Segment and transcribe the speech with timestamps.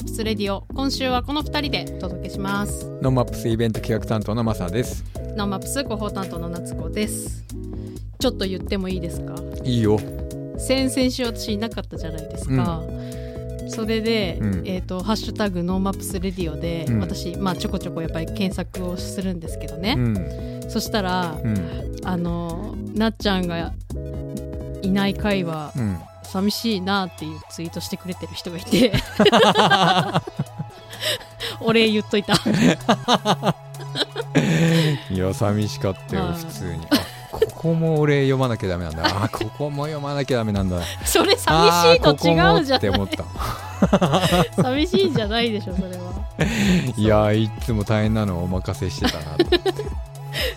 [0.00, 2.86] ップスレディオ今週はこの2人でお届けします。
[3.02, 5.04] ノーマップスイベント企画担当のマサです。
[5.36, 7.44] ノーマップス広報担当の夏子です。
[8.18, 9.34] ちょっと言ってもいいですか？
[9.64, 9.98] いいよ。
[10.58, 12.82] 先々週私いなかったじゃないですか、
[13.68, 14.62] それで、うん。
[14.66, 17.00] えっ、とハッシュタグノーマップスレディオで、うん。
[17.00, 20.70] 私まあちょこちょこやっぱり検索をするんですけどうね、ん。
[20.70, 21.96] そしたら、うん。
[22.04, 23.72] あのなっちゃんが
[24.82, 25.98] いない回はうん
[26.30, 28.92] 寂しいなっていうツイートしてくれてる人がいて。
[31.60, 32.34] お礼言っといた。
[35.10, 36.34] いや寂しかったよはい。
[36.34, 36.86] 普通に。
[36.90, 36.96] あ
[37.32, 39.04] ここも俺読まなきゃダメなんだ。
[39.24, 40.80] あここも読まなきゃダメなんだ。
[41.04, 42.88] それ寂しいと違うじゃない。
[42.88, 44.62] あーここもって思った。
[44.62, 46.12] 寂しいんじゃないでしょそれは。
[46.96, 49.44] いやいつも大変なのをお任せしてたなと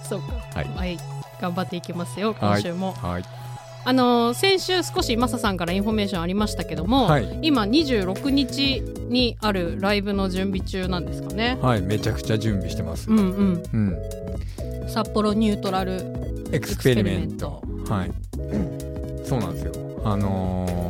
[0.08, 0.34] そうか。
[0.54, 0.70] はい。
[0.76, 1.00] はい。
[1.42, 3.43] 頑張っていきますよ今週も、はい
[3.86, 7.40] あのー先週少しマサさんからインフォメーションありましたけども、はい。
[7.42, 11.58] 今26日にあるライブの準備中なんですかね。
[11.62, 13.10] はいめちゃくちゃ準備してます。
[13.10, 13.64] うんうん。
[13.74, 14.90] うん。
[14.90, 16.02] 札幌ニュートラル
[16.52, 17.62] エクスペリメント。
[17.90, 18.12] はい。
[19.26, 19.74] そうなんですよ。
[20.06, 20.84] あのー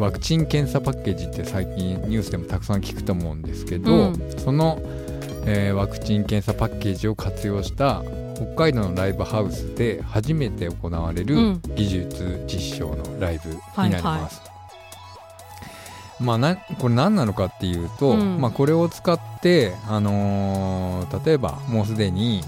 [0.00, 4.32] ワクチン検査パッケージって最近ニュースでもたくさん聞くと思うんですけど、うん。
[4.38, 4.80] その、
[5.46, 8.02] えーワクチン検査パッケージを活用した
[8.34, 11.62] 北海道のライブハウスで初めて行われるうん。
[11.76, 14.42] 技術実証のライブにはいなります。
[16.20, 18.40] まあ、なこれ何なのかっていうと、うん。
[18.40, 22.42] まあ、これを使って、あのー例えばもうすでに、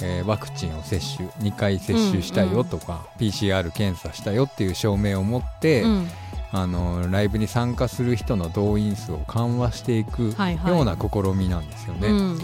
[0.00, 6.08] えーワクチンを接種2回接種したよとか、PCR 検査したよっていう証明を持って、うん。
[6.50, 10.72] あのーライブに参加する人の動員数を緩和していくはいはい。
[10.72, 12.08] ような試みなんですよね。
[12.08, 12.38] うん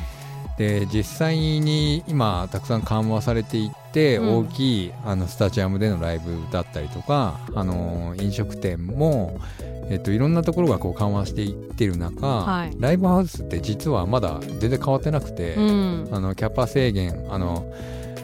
[0.58, 4.36] で実際に今たくさん緩和されていって、うん。
[4.38, 9.40] 大きいあのスタジアムでのライブだったりとか、あの飲食店も、
[9.88, 12.76] えっと、いろんなところがこう緩和していってる中、はい。
[12.78, 16.08] ライブハウスって実はまだ全然変わってなくて、うん。
[16.12, 17.72] あのキャパ制限あの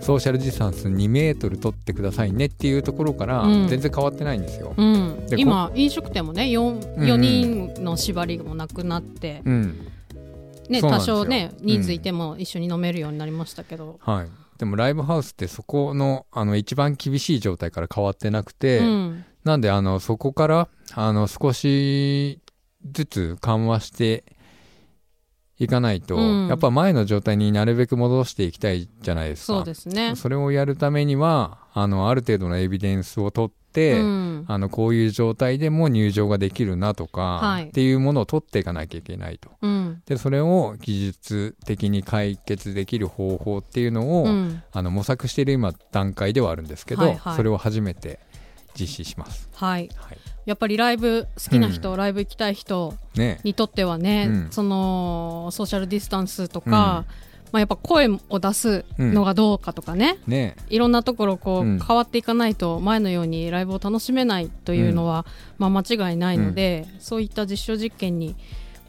[0.00, 3.68] ソーシャルディスタンス2メートル取ってくださいねっていうところからうん。
[3.68, 4.72] 全然変わってないんですよ。
[4.76, 5.26] うん。
[5.26, 7.06] で今飲食店もね 4, うん。
[7.06, 9.89] 4人の縛りもなくなって、うん
[10.70, 11.66] ね、多少ねうん。
[11.66, 19.24] 人数いても一緒に飲めるようになりましたけど、はい、でもライブハウスってそこのあの一番厳しい状態から変わってなくて、うん。
[19.44, 22.40] なんであのそこからあの少し
[22.90, 24.24] ずつ緩和して
[25.60, 26.48] いかないと、うん。
[26.48, 29.58] やっぱ前の状態になるべく戻していきたいじゃないですか。
[29.58, 30.16] そうですね。
[30.16, 34.44] それをやるためにはあのある程度のエビデンスを取って、うん。
[34.48, 37.68] あのこういう状態でも入場ができるなとか、はい。
[37.68, 39.50] っていうものを取っていかなきゃいけないと。
[39.60, 40.02] うん。
[40.06, 44.62] でそれを技術的に解決できる方法っていうのを、うん。
[44.72, 47.36] あの模索している今段階ではあるんですけど、はいはい。
[47.36, 48.18] それを初めて
[48.78, 49.48] 実施します。
[49.54, 49.88] はい。
[49.96, 50.18] はい。
[50.46, 53.40] やっぱりライブ好きな人、ライブ行きたい人ね。
[53.44, 54.48] にとってはね、うん。
[54.50, 56.74] そのソーシャルディスタンスとか、うん。
[57.52, 60.56] まあ、やっぱ声を出すのがどうかとかね、ね。
[60.68, 61.78] いろんなところこう、うん。
[61.80, 65.26] 変わっていかないと前のようにライブを楽しめないというのは、
[65.58, 68.36] まあ、間違いないので、そういった実証実験に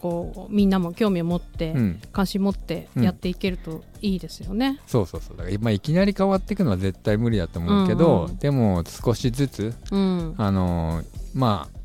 [0.01, 4.79] こうみんなも興味を持って、うん、関心持ってやっていけるといいですよね。
[4.87, 5.37] そうそうそう。
[5.37, 8.31] だから、まあ、いきなり変わっていくのは絶対無理だと思うけど、うん。
[8.31, 11.77] うんでも少しずつうん、あのーまあ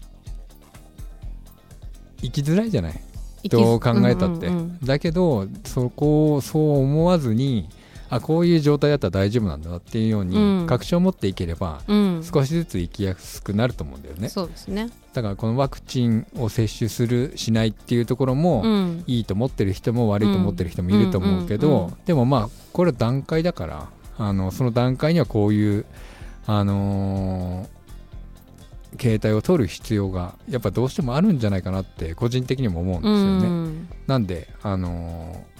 [2.22, 3.49] 生きづらいじゃない？
[3.50, 4.78] どう考えたって、うんうん。
[4.83, 7.69] だけどそこをそう思わずに
[8.09, 10.67] あこういう状態だったら大丈夫なんだなっていうように、うん。
[10.67, 11.81] 確信を持っていければ
[12.22, 14.28] 少しずつ生きやすくなると思うんだよね。
[14.28, 14.91] そうですね。
[15.12, 19.05] だからこのワクチンを接種するしないっていうところも、うん。
[19.06, 25.84] いいと思ってる人も悪いと思ってる人もいると思うけど、でもまあこれは段階だからあのその段階にはこういう
[26.47, 27.77] あのー
[28.99, 33.47] 携帯を取る必要がやっぱどうしてもあるんじゃないかなって個人的にも思うんですよね。
[33.47, 33.89] うん。
[34.07, 35.56] なんであのー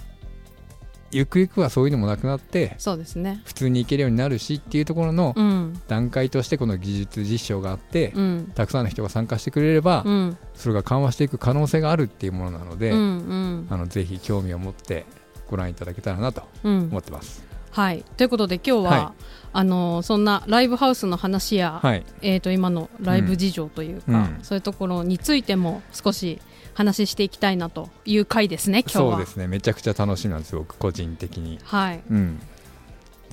[1.11, 3.41] ゆくゆくはそういうのもなくなってそうですね。
[3.45, 5.81] 普通に行けるようになるしっていうところのうん。
[5.87, 8.51] 段階としてこの技術実証があって、うん。
[8.55, 10.37] たくさんの人が参加してくれれば、うん。
[10.55, 13.67] それが緩和していく可能性があるっていうものなので、うんうん。
[13.69, 15.05] あのぜひ興味を持って
[15.49, 16.79] ご覧いただけたらなとうん。
[16.91, 17.45] 思ってます。
[17.71, 19.13] はい、ということで今日は、は
[19.53, 24.39] あのそんなライブハウスの話や、はい、えー、と今のライブ事情というか、うん。
[24.41, 26.41] そういうところについても少し
[26.77, 29.11] 話していきたいなという回ですね今日は。
[29.13, 29.47] そうですね。
[29.47, 31.59] めちゃくちゃ楽しみなんです僕個人的に。
[31.63, 32.39] はい、うん。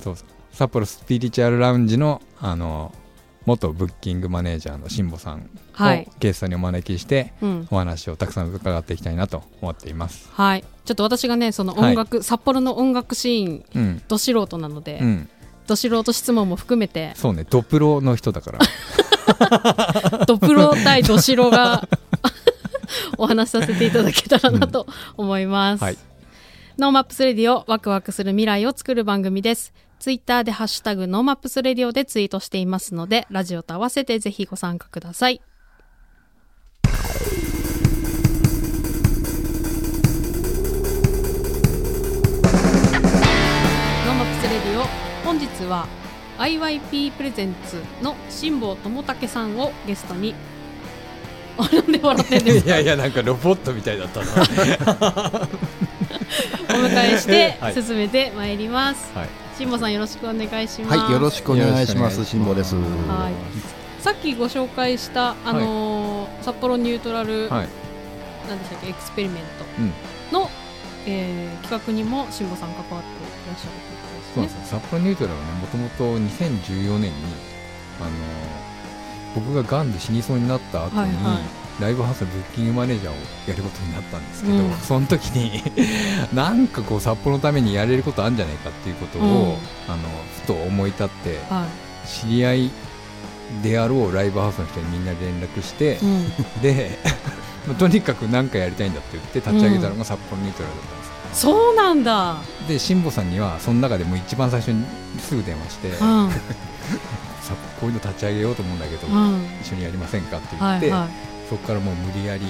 [0.03, 0.15] そう。
[0.51, 2.91] 札幌スピリチュアルラウンジのあの
[3.45, 10.27] 元ブッキングマネージャーの辛坊さんはいをゲストにお招きしてうんお話をたくさん伺っていきたいなと思っています。
[10.33, 14.01] はい、ちょっと私がねその音楽、札幌の音楽シーンうん。
[14.07, 15.29] ど素人なので、うん。
[15.67, 17.45] ど素人質問も含めてそうね。
[17.47, 18.59] ドプロの人だから。
[20.25, 21.87] ドプロ対ドシロが
[23.17, 24.87] お話しさせていただけたらなと
[25.17, 25.83] 思います。
[25.83, 25.97] はい
[26.77, 29.73] ノーマップスレディオワクワクする未来を作る番組です。
[29.97, 35.41] ツイッターでハッシュタグノーマップスレディオでツイートしていますので、ラジオと合わせてぜひご参加ください。
[36.83, 44.85] ノーマップスレディオ
[45.23, 45.87] 本日は
[46.37, 50.54] IYP presents の辛坊智武さんをゲストにあ
[51.63, 54.25] なんで笑ってんですいやいやなんかロボットみたいだったな。
[56.69, 57.73] お迎えしてはい。
[57.73, 59.11] 進めてまいります。
[59.15, 59.29] はい。
[59.57, 60.97] 辛坊さんよろしくお願いします。
[60.99, 61.95] はい、よろしくお願いします。
[61.95, 62.25] しくお願いします。
[62.25, 62.75] 辛坊です。
[62.75, 62.81] は
[63.99, 64.03] い。
[64.03, 67.67] さっきご紹介したあのー札幌ニュートラル、はい。
[68.49, 68.89] なんでしたっけ？
[68.89, 69.43] エクスペリメン
[69.79, 69.93] うん。
[70.31, 70.49] トの、
[71.05, 74.59] えー企画にも辛坊さん関わっていらっしゃるということですね。
[74.59, 74.79] そうですよ。
[74.79, 77.15] 札幌ニュートラルはねもともと2014年に
[78.01, 78.09] あの
[79.35, 83.15] 僕ががんで死にそうになった後に、はいはいライブハウスのブッキングマネージャーを
[83.49, 85.61] やることになったんですけど、うんその時に
[86.33, 90.07] なんかこう札幌のためにやれることあるんじゃないかっていうことを、うんあの
[90.41, 92.07] ふと思い立ってはい。
[92.07, 92.71] 知り合い
[93.61, 96.31] であろうライブハウスの人にみんな連絡して、うん。
[96.61, 96.97] で
[97.67, 102.37] まあとにかく何かやりたいんだって言って立ち上げたのが札幌ニュートラルだったんですよそうなんだ。
[102.69, 104.85] で辛坊さんにはその中でも一番最初に
[105.19, 105.91] すぐ電話して、
[107.53, 109.45] こういうの立ち上げようと思うんだけど、うん。
[109.61, 111.07] 一緒にやりませんかって言って、はいは
[111.49, 112.43] そこからもう無理やり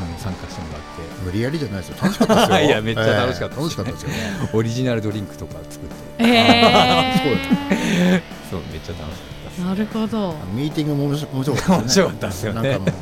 [0.00, 1.96] あの参加してもらって無理やりじゃないですよ。
[2.02, 2.60] 楽しかったですよ。
[2.66, 4.16] いやめっちゃ楽しかったですえー楽しかったですよね。
[4.52, 5.88] オリジナルドリンクとか作っ
[6.18, 6.26] てい。
[6.28, 10.34] え そうめっちゃ楽しかー、なるほど。
[10.54, 12.92] ミーティングも面白面白かった面白かったですよねなんかもう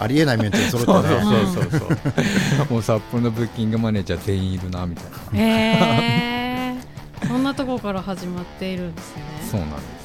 [0.00, 1.22] ありえないメンツが揃ったね。
[1.22, 6.74] そうそうそうそう もう札幌のブッキングマネージャー全員いるなみたいなへ
[7.22, 9.22] えー、そんなところから始まっているんですね。
[9.50, 9.97] そうなんですよ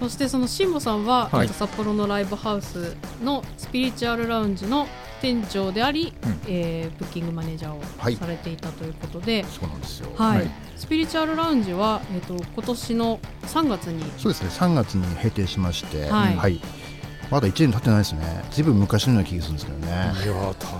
[0.00, 1.42] そしてその辛坊さんは、はい。
[1.42, 4.86] えっと札幌のライブハウスのスピリチュアルラウンジの
[5.20, 6.40] 店長であり、うん。
[6.46, 8.16] えーブッキングマネージャーをはい。
[8.16, 10.10] されていたということで、そうなんですよ。
[10.16, 10.38] はい。
[10.38, 10.50] はい。
[10.76, 14.04] スピリチュアルラウンジは、えっと今年の3月に。
[14.18, 14.50] そうですね。
[14.50, 16.60] 3月に閉店しまして、はい。
[17.30, 18.44] まだ1年経ってないですね。
[18.50, 19.86] ずいぶん昔のような気がするんですけどね。
[19.86, 20.76] いや確か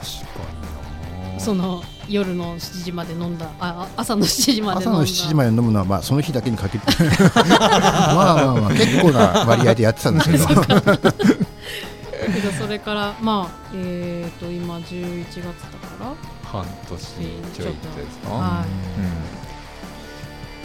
[1.30, 4.98] になその夜の7時まで飲んだああ朝の7時まで飲んだ。
[4.98, 6.84] 朝の7時まで飲むのは、まあ、その日だけにかけて。
[7.34, 10.62] まあまあまあ結構な割合でやってたんですけど。
[10.64, 15.54] けどそれからまあえっ、と今11月だか
[16.00, 16.14] ら。
[16.44, 18.64] 半年ちょいってですか、は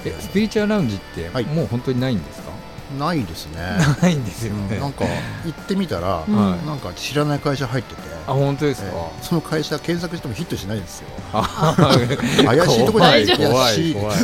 [0.04, 0.12] うん。
[0.12, 1.46] えスピリチュアルラウンジってはい。
[1.46, 2.49] もう本当にないんですか、
[2.98, 4.82] ないですね、ないんですよね、うん。
[4.82, 5.06] なんか
[5.46, 11.08] 行ってみたら、なんか知らない会社入ってて、あ本当ですか、えーその会社検索してもヒットしないんですよ。
[11.34, 11.76] あ
[12.46, 13.92] 怪しいとこじゃない怪しい。
[13.92, 13.94] い。
[13.94, 14.18] 怖い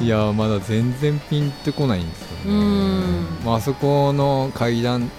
[0.00, 2.34] いやまだ全然ピンってこないんですよね。
[2.46, 3.26] うん。
[3.44, 5.10] まああそこの階段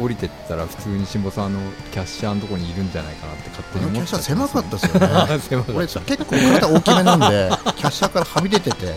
[0.00, 1.60] 降りてったら普通に辛坊さんあの
[1.92, 5.40] キャッシャーのところにいるんじゃないかなって勝手に思っちゃッシャー狭かったですよね。
[5.40, 5.78] 狭かった。
[5.78, 8.94] 俺結構体大きめなんでキャッシャーからはみ出てて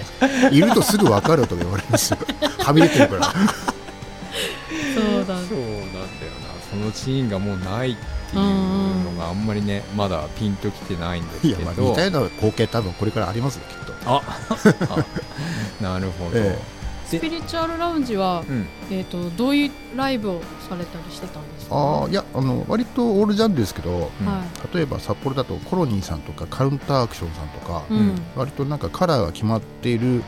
[0.52, 2.18] いるとすぐ分かるとか言われるんですよ。
[2.60, 3.24] はみ出てるから。
[3.26, 3.42] そうだ。
[5.26, 6.54] そうなんだよな。
[6.70, 7.96] そのシーンがもうないっ
[8.32, 11.56] ていうのがあんまりねまだピンときてないんですけど。
[11.56, 13.94] いやまあ似たような光景多分これからありますよきっと。
[14.06, 14.22] あ
[15.80, 16.58] あなるほど、え
[17.06, 18.66] スピリチュアルラウンジは、うん。
[18.92, 21.76] えー、とどういうライブをされたりしてたんですか？
[21.76, 24.26] ああいやあの割とオールジャンルですけどうん。
[24.28, 24.44] は
[24.74, 28.16] 例えば札幌だとコロニーさんとかカウンターアクションさんとか、い、うん。
[28.36, 30.24] 割となんかカラーが決まっている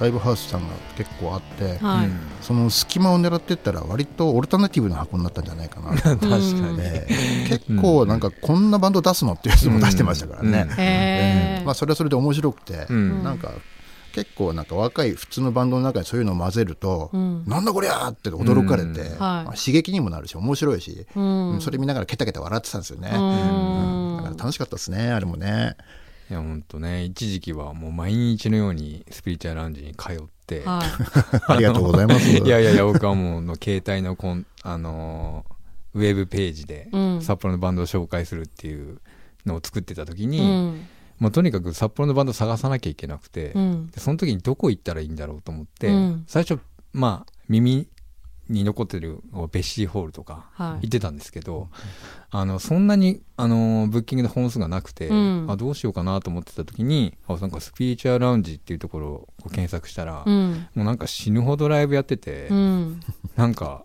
[0.00, 2.06] ライブハウスさんが結構あってはい。
[2.06, 2.20] うん。
[2.40, 5.90] その隙間を狙ってったら割とオルタナティブな箱になったんじゃないかな。
[5.98, 6.80] 確かに、うん。
[6.80, 7.06] え
[7.46, 10.74] ー結構なんかこんなバンド出すのっていうやつも出してましたからね、うん。
[10.78, 11.64] へー。
[11.64, 13.22] まあ、それはそれで面白くて、うん。
[13.22, 13.50] なんか
[14.12, 17.44] 結構なんか若い普通のバンドの中にそういうのを混ぜると、うん。
[17.46, 18.96] なんだこりゃーって驚かれて、うん。
[18.96, 19.18] はい。
[19.18, 21.60] まあ刺激にもなるし面白いし、うん。
[21.60, 24.16] それ見ながらケタケタ笑ってたんですよね、うん。
[24.18, 25.76] だから楽しかったですねあれもね。
[26.30, 30.16] いや本当ね一時期はもう毎日のようにスピリチュアルラウンジに通っ
[30.46, 30.86] て、はい。
[31.52, 32.28] ありがとうございます。
[32.28, 35.52] いやいやいや僕はもうの携帯のコン、あのー
[35.94, 37.22] ウェブページでうん。
[37.22, 38.98] 札幌のバンドを紹介するっていう
[39.44, 40.82] のを作ってた時に、
[41.22, 43.90] うんまあ、とにかく札幌のバンドを探さなきゃいけなくて、うん。
[43.92, 46.24] でその時にどこ行ったらいいんだろうと思って、うん。
[46.26, 46.58] 最初
[46.92, 47.88] まあ耳
[48.48, 49.20] に残ってる
[49.52, 50.86] ベッシーホールとかはい。
[50.86, 51.68] 行ってたんですけど、
[52.30, 55.46] あのそんなにあのブッキングの本数がなくて、うん。
[55.48, 59.08] あどうしようかなと思ってた時にあなんかスピリチュアルラウンジっていうところ
[59.44, 60.66] を検索したら、うん。
[60.74, 63.00] もうなんか死ぬほどライブやってて、うん。
[63.36, 63.84] なんか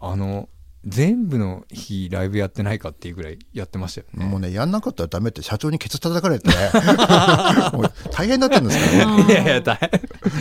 [0.00, 0.48] あの
[0.84, 4.24] 全部の日ライブやってないかっていうぐらいやってましたよね。
[4.24, 6.48] もうねやんなかったらダメって社長にケツ叩かれて。
[7.76, 9.24] もう大変だったんですからね。
[9.28, 9.78] いやいや大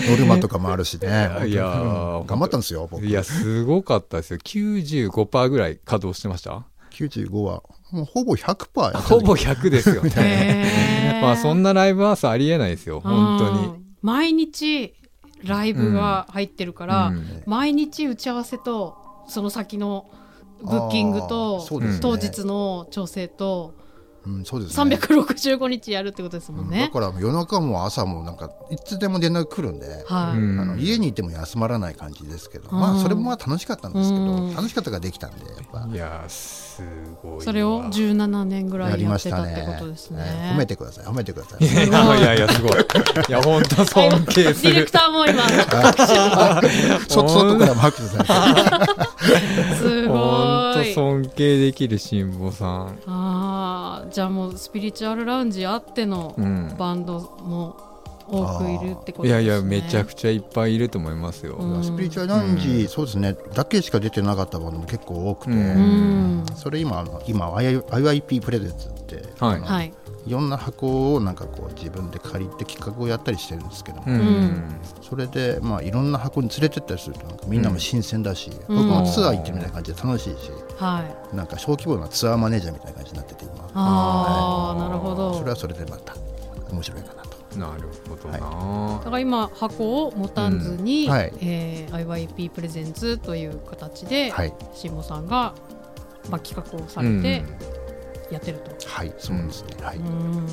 [0.09, 1.07] ノルマとかもあるしね
[1.47, 3.01] いや頑張ったんですよ僕。
[3.01, 4.39] 変いやすごかったですよ。
[4.39, 11.19] 95%ぐらい稼働してました？95はもうほぼ100%やってたほぼ100ですよね。
[11.21, 13.65] まあそんなライブハウスありえないですよ本当に。
[13.65, 14.93] うん毎日
[15.43, 17.43] ライブが入ってるから、うん。
[17.45, 20.09] 毎日打ち合わせとその先の
[20.61, 21.65] ブッキングあと
[22.01, 23.73] 当日の調整と
[24.29, 24.95] うんそうですね。
[24.95, 26.89] 365日やるってことですもんだね。
[26.93, 30.59] から夜中も朝もなんかいつでも連絡来るんで、はい、うん。
[30.59, 32.79] あの家にいても休まらない感じですけど、うん。
[32.79, 34.55] まあそれもまあ楽しかったんですけど、うん。
[34.55, 35.87] 楽しかったができたんでやっぱ。
[35.91, 36.83] いやす
[37.23, 37.41] ごいわ。
[37.41, 40.23] それを17年ぐらいやっましてたってことですね。
[40.25, 41.65] えー褒めてください褒めてください。
[41.65, 41.73] い
[42.21, 42.71] やいやすごい。
[42.71, 44.73] いや本当尊敬する。
[44.73, 44.91] ディレク。
[44.91, 45.43] ターも今
[47.07, 48.55] そ外からも拍手さ。
[49.21, 50.93] れてすご本当い。
[50.93, 52.99] 尊敬できる辛坊さん。
[53.05, 56.75] ああじゃあもうスピリチュアルラウンジあってのうん。
[56.77, 57.75] バンドも
[58.31, 59.43] 多くいるってことですね。
[59.43, 61.55] いやいやめちゃくちゃいっぱいいると思いますよ。
[61.55, 65.63] うんスピリチュアルラウンジ、そうですねだけしか出てなかったバンドも結構多くて、うんう
[66.43, 69.93] んそれ今あの今 IYP プレゼンツって、はい。
[70.25, 74.63] いろんな箱をなんかこう自分で借りて企画をやったりしてるんですけども、うん。
[75.01, 81.35] それでまあいろんな箱に連れてったりするとなんかみんなも新鮮だし、うん僕もツアー行ってるみたいな感じで楽しいし、はい。
[81.35, 85.33] なんか小規模なツアーマネージャーみたいな感じになってて今ああ、なるほど。
[85.33, 86.15] それはそれでまた
[86.71, 87.29] 面白いかなと。
[87.57, 88.97] なるほどな。
[88.99, 95.55] だから今箱を持たんずに、うんはいえー IYP プレゼンツという形で、はい、しんぼさんが、
[96.29, 97.45] まあ、企画をさうんれて
[98.31, 98.71] やってると。
[98.87, 99.69] はい、そうですね。
[99.81, 99.97] はい。
[99.97, 100.47] うん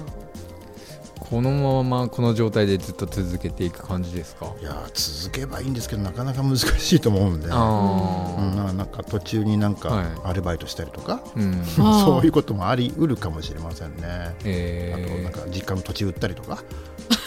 [1.18, 4.52] このままこの状態でずっと続けていく感じですか？
[4.60, 11.30] いやー続けばいいんですけどなかなか難しいと思うんで、あうん、ななんか途中になんかはいアルバイトしたりとか、あ。
[11.34, 11.54] うん。
[11.54, 14.02] あ ーそういうこともあり得るかもしれませんね。
[14.06, 16.62] あとえなんか実家の土地売ったりとか。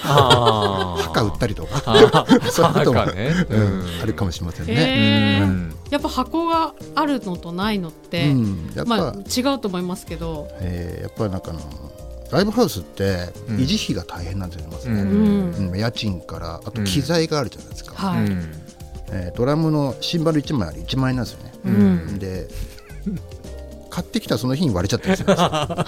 [0.02, 3.06] 墓売ったりとか、あ そういうことも、う
[3.50, 3.80] うん。
[3.80, 4.74] ん、あるかもしれませんね。
[4.74, 5.44] へー。
[5.44, 5.76] うん。
[5.90, 11.04] やっぱ箱があるのとないのって、うん、やっぱ、まあ、違うと思いますけど、えー。
[11.04, 11.62] やっぱりなんかあの
[12.32, 13.56] ライブハウスってうん。
[13.58, 15.02] 維持費が大変なんですよね、まずね。
[15.02, 15.70] うん。
[15.70, 15.78] うん。
[15.78, 18.52] 家賃からあと機材があるじゃないですか、はい、うん。
[19.12, 22.20] えードラムのシンバル1枚あれ1万円なんですよね、うん。
[22.20, 22.48] で
[23.90, 25.86] 買ってきたその日に割れちゃったりするんですよ。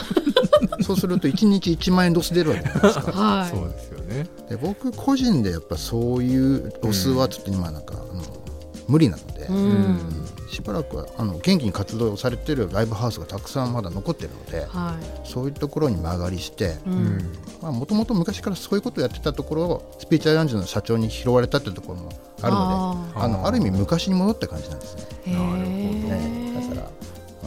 [0.84, 3.12] そうすると1日1万円ロス出るわけじゃないですか。
[3.12, 3.50] はい。
[3.50, 4.28] そうですよね。
[4.50, 8.22] で僕個人でやっぱそういうロスはちょっと今なんか、あの
[8.88, 10.28] 無理なので、うん。
[10.50, 15.28] しばらくはあの元気に活動されてるライブハウスがたくさんまだ残ってるのではい。
[15.28, 17.32] そういうところに曲がりしてうん。
[17.74, 22.10] もともと昔からそういうことをやってたところをスピーチャーランジの社長に拾われたってところも
[22.42, 25.04] あるのでああのある意味昔に戻った感じなんですね。
[25.26, 25.32] ー。
[25.32, 25.36] へ
[26.10, 26.60] ね。
[26.60, 26.92] ーだから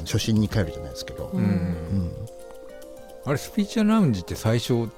[0.03, 1.45] 初心に帰るじゃないですけど、ううん。
[1.45, 2.13] うん。
[3.27, 4.89] あれスピーチュアルラウンジって最初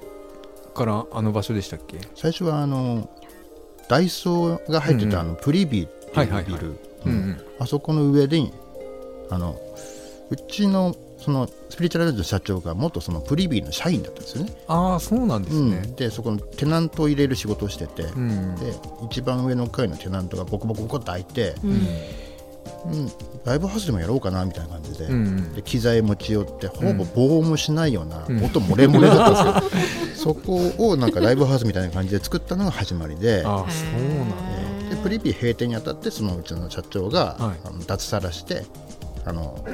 [0.76, 1.98] からあの場所でしたっけ？
[2.14, 3.10] 最初はあの
[3.88, 6.78] ダイソーが入ってたあのプリビーってはいうビル、
[7.58, 8.40] あそこの上で
[9.30, 9.58] あの
[10.30, 14.52] うちのそのスピリチュアルランジの社長が元そのプリビーの社員だったんですよね。
[14.68, 15.70] ああそうなんですうん。
[15.70, 15.82] ね。
[15.96, 18.54] でそこのテナントを入れる仕事をしてて、うん。
[18.56, 18.74] で
[19.10, 21.86] 一番上の階のテナントがボコボコボコって開いて、うん
[22.86, 23.10] うん、
[23.44, 28.44] ライブハウスでもやろうかなみたいな感じで,、うんで機材持ち寄ってほぼ防音もしないような、うん。
[28.44, 33.42] 音漏れ漏れだったんですけど、 そこをなんかライブハウスみたいな感じで作ったのが始まりで。
[33.44, 37.68] ああそうなんでプリビー閉店にあたってそのうちの社長が、はい。
[37.68, 38.64] あの脱サラして
[39.24, 39.64] あの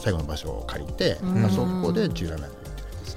[0.00, 1.42] 最後の場所を借りて、うん。
[1.42, 2.59] まあそこで17年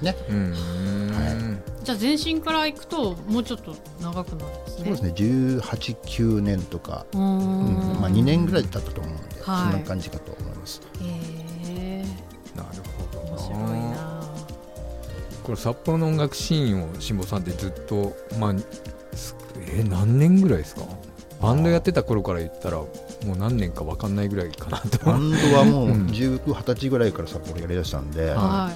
[0.00, 0.16] すね。
[0.28, 0.52] うん。
[0.52, 4.84] はじゃあ全身から行くともうちょっと長くなるんですね。
[4.84, 5.12] そうですね。
[5.16, 7.20] 18、9年とか、うん。
[7.20, 8.00] ん。
[8.00, 9.72] まあ、2年ぐらい経ったと思うんで、はい。
[9.72, 10.80] そんな感じかと思います。
[11.02, 12.56] へー。
[12.56, 14.22] なるほど面白いな。
[15.42, 18.54] これ札幌の音楽シーンを辛坊さんってずっとまあ
[19.14, 20.82] すえー何年ぐらいですか？
[21.42, 22.86] バンドやってた頃から言ったらも
[23.34, 25.04] う何年か分かんないぐらいかなと。
[25.04, 26.06] バンドはもううん。
[26.06, 28.72] 19、20歳ぐらいから札幌やりだしたんで、まは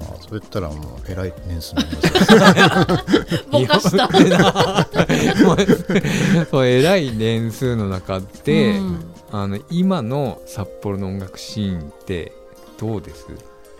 [0.00, 4.08] あ、そう言ったらもうえらい年数になりますよいぼかした。
[5.46, 12.32] もうそう偉い年数の中で、うんあの今の札幌の音楽シーンって
[12.78, 13.26] どうです？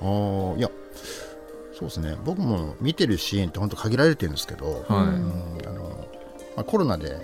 [0.00, 0.68] あーいや
[1.78, 2.16] そうですね。
[2.24, 5.06] 僕も見てるシーンって本当限られてるんですけど、はい。
[5.06, 5.32] うん
[5.66, 6.06] あの
[6.56, 7.16] まあ、コロナで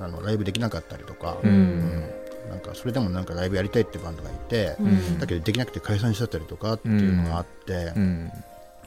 [0.00, 2.10] あのライブできなかったりとか、ううんん
[2.48, 5.18] なんかそれでもなんかライブやりたいってバンドがいて、うん。
[5.18, 8.30] だけどできなくて解散しちゃったりとかっていうのがあって、うん。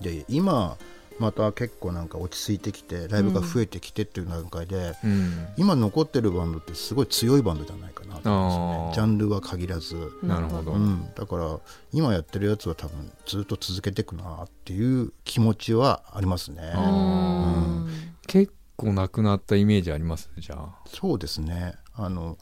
[0.01, 0.77] で今
[1.19, 5.47] また結構なんか落ち着いてきてライブが増えてきてっていう段階で、うん。
[5.57, 8.91] 今残ってるバンドってすごい強いバンドじゃないかなとと思うんですよね。
[8.93, 10.71] ジャンルは限らず、なるほど。
[10.71, 11.59] うん、だから
[11.91, 16.61] 今やってるやつは多分ずっと続けていくなっていう気持ちはありますね。
[16.73, 16.81] うー。
[16.81, 17.89] ん。
[18.25, 20.69] 結構なくなったイメージありますじゃあ。
[20.87, 21.75] そうですね。
[21.95, 22.37] あの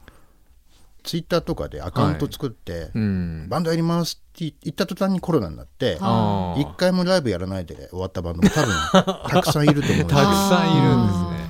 [1.02, 3.48] ツイッターとかでアカウント作って、うん。
[3.48, 8.74] バンドやりますって言った途端にコロナになって一回もライブやらないで終わったバンドも多分
[9.28, 11.42] たくさんいると思うんですたよくさんいるんですあね。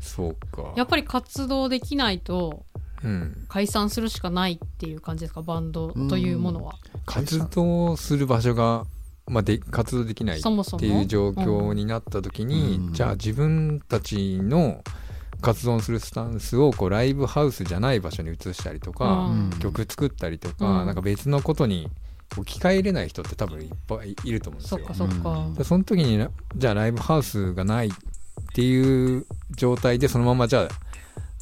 [0.00, 0.72] そうか。
[0.76, 2.64] やっぱり活動できないと
[3.04, 6.74] うん、解散するしかないっていう感じですかバンドというものは。
[7.04, 8.84] 活動する場所が、
[9.26, 12.92] まあ、で活動できないっていう状況になった時に、うん。
[12.92, 14.82] じゃあ自分たちの
[15.42, 19.50] 活動するスタンスをこうライブハウスじゃない場所に移したりとか、うん。
[19.58, 20.86] 曲作ったりとか、うん。
[20.86, 21.90] なんか別のことに
[22.38, 24.78] 置き換えれない人って多分いっぱいいると思うんですよ。
[24.78, 24.94] そっか。
[24.94, 25.54] そっか、うん。
[25.54, 27.90] でその時になじゃあライブハウスがないっ
[28.54, 30.68] ていう状態でそのままじゃ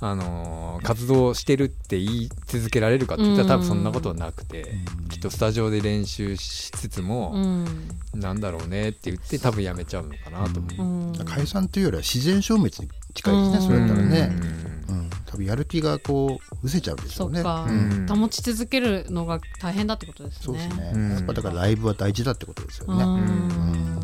[0.00, 4.64] あ、あのー活動してるって言い続けられるかって言ったら多分そんなことはなくて、
[5.10, 7.66] きっとスタジオで練習しつつも、うん。
[8.14, 11.10] なんだろうねって言って多分やめちゃうのかなと思う。
[11.18, 11.24] うん。
[11.26, 14.32] 解散というよりは自然消滅に近いですね、それだったらね、
[14.88, 14.98] うん。
[14.98, 17.36] うん、多分やる気がこう失せちゃうんでしょうね。
[17.36, 18.06] そっか、うん。
[18.08, 20.42] 保ち続けるのが大変だってことですね。
[20.44, 21.10] そうですね、うん。
[21.12, 24.00] やっぱだからライブは大事だってことですよね、うん。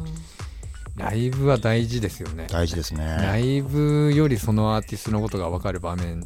[0.97, 2.47] ライブは大事ですよね。
[2.51, 6.25] 大事ですラね、イブよりそのアーティストのことが分かる場面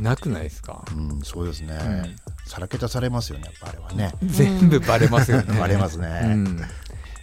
[0.00, 2.16] なくないですか、うん、そうですね、うん。
[2.46, 5.52] さらけ出されますよねやっぱあれはね、全部バレますよね。
[5.58, 6.60] バレますうね、ん、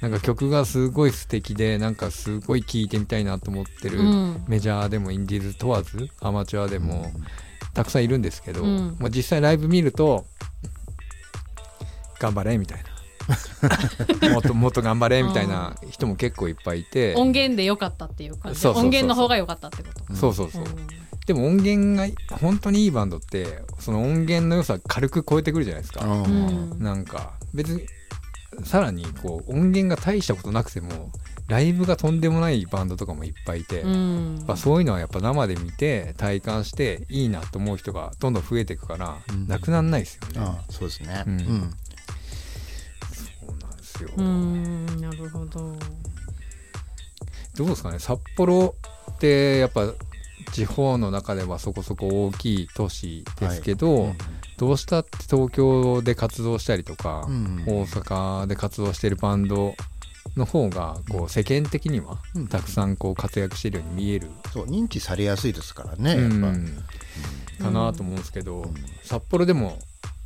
[0.01, 4.43] なんか曲がすごい素敵でなんかすごい聴いてみたいなと思ってる、うん。
[4.47, 7.11] メジャーでもインディーズ問わずアマチュアでも
[7.73, 8.97] たくさんいるんですけど、うん。
[8.99, 10.25] まあ、実際ライブ見ると
[12.19, 12.95] 頑張れみたいな。
[14.29, 18.59] もっともっと頑張れみたいな人も結構いっぱいいて、音源で良かったっていう感じ。
[18.59, 18.83] そうそうそうそう。
[18.85, 20.15] 音源の方が良かったってことうん。
[20.15, 20.87] そうそうそう、うん。
[21.25, 21.99] でも音源
[22.29, 26.23] が本当にいいバンドってその音源の良さ軽く超えてくるじゃないですか、うん。
[26.23, 26.83] うん。
[26.83, 27.87] なんか別に
[28.63, 31.11] さらにこう音源が大したことなくても
[31.47, 34.43] ライブがとんでもないバンドとかもいっぱいいて、やっうん。
[34.47, 39.47] ぱそういうのはやっぱ生で見て体感していいなと思う人がどんどん増えていくから、うん。
[39.47, 40.39] なくなんないですよね。
[40.39, 41.37] ああそうですね、ううん。
[41.37, 41.47] んそ
[43.47, 45.77] うなんですよ、うんなるほど。
[47.55, 47.99] どうですかね？
[47.99, 48.75] 札幌
[49.11, 49.93] ってやっぱ
[50.51, 54.17] 地方の中ではそこそこ大きい都市ですけど、うん
[54.57, 57.63] どうしたって東京で活動したりとか、うん。
[57.67, 59.75] 大阪で活動してるバンド
[60.35, 62.47] の方がこう世間的にはうん。
[62.47, 66.43] たくさんこう活躍してるように見える、そう認知されやすいですからね、うん。
[66.43, 66.53] やっ
[67.59, 68.73] ぱ、かなと思うんですけど、うん。
[69.03, 69.77] 札幌でも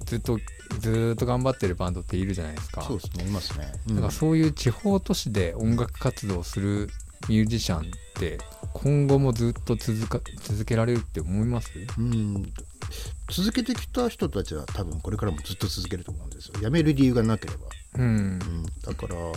[0.06, 0.40] ずっと
[0.80, 2.84] ずーっと頑張ってるバンドっているじゃないですか。
[2.84, 3.96] そうですねいますね、うん。
[3.96, 6.90] だからそういう地方都市で音楽活動する
[7.28, 7.84] ミュージシャンっ
[8.16, 8.38] て
[8.74, 11.72] 今後もずっと続か続けられるって思います？
[11.98, 12.54] うん、
[13.30, 16.54] 続けてきた人たちは多分これからもずっと続けると思うんですよ。
[16.60, 17.60] 辞める理由がなければ、
[17.96, 18.04] うん。
[18.04, 19.36] うん、だからそ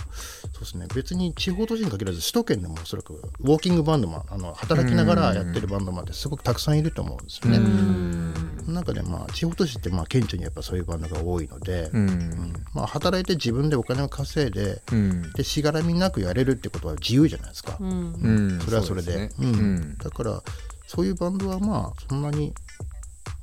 [0.57, 0.87] うですね。
[0.95, 8.35] 別に地方都市に限らず首都圏でもおそらくウォーキングバンドもあの働きながらやってるバンドまですごくたくさんいると思うんですよね、うん。
[8.65, 12.07] その中でまあ地方都市ってまあ顕著にやっぱそういうバンドが多いので、ううん。
[12.07, 15.33] んまあ、働いて自分でお金を稼いでうん。
[15.33, 17.91] でしがらみなくやれるってことは自由じゃないですか、うん。
[17.91, 18.61] うん。
[18.61, 19.17] それはそれで。
[19.17, 19.97] ねうんうん。
[19.99, 20.43] だから
[20.87, 22.53] そういうバンドはまあそんなに、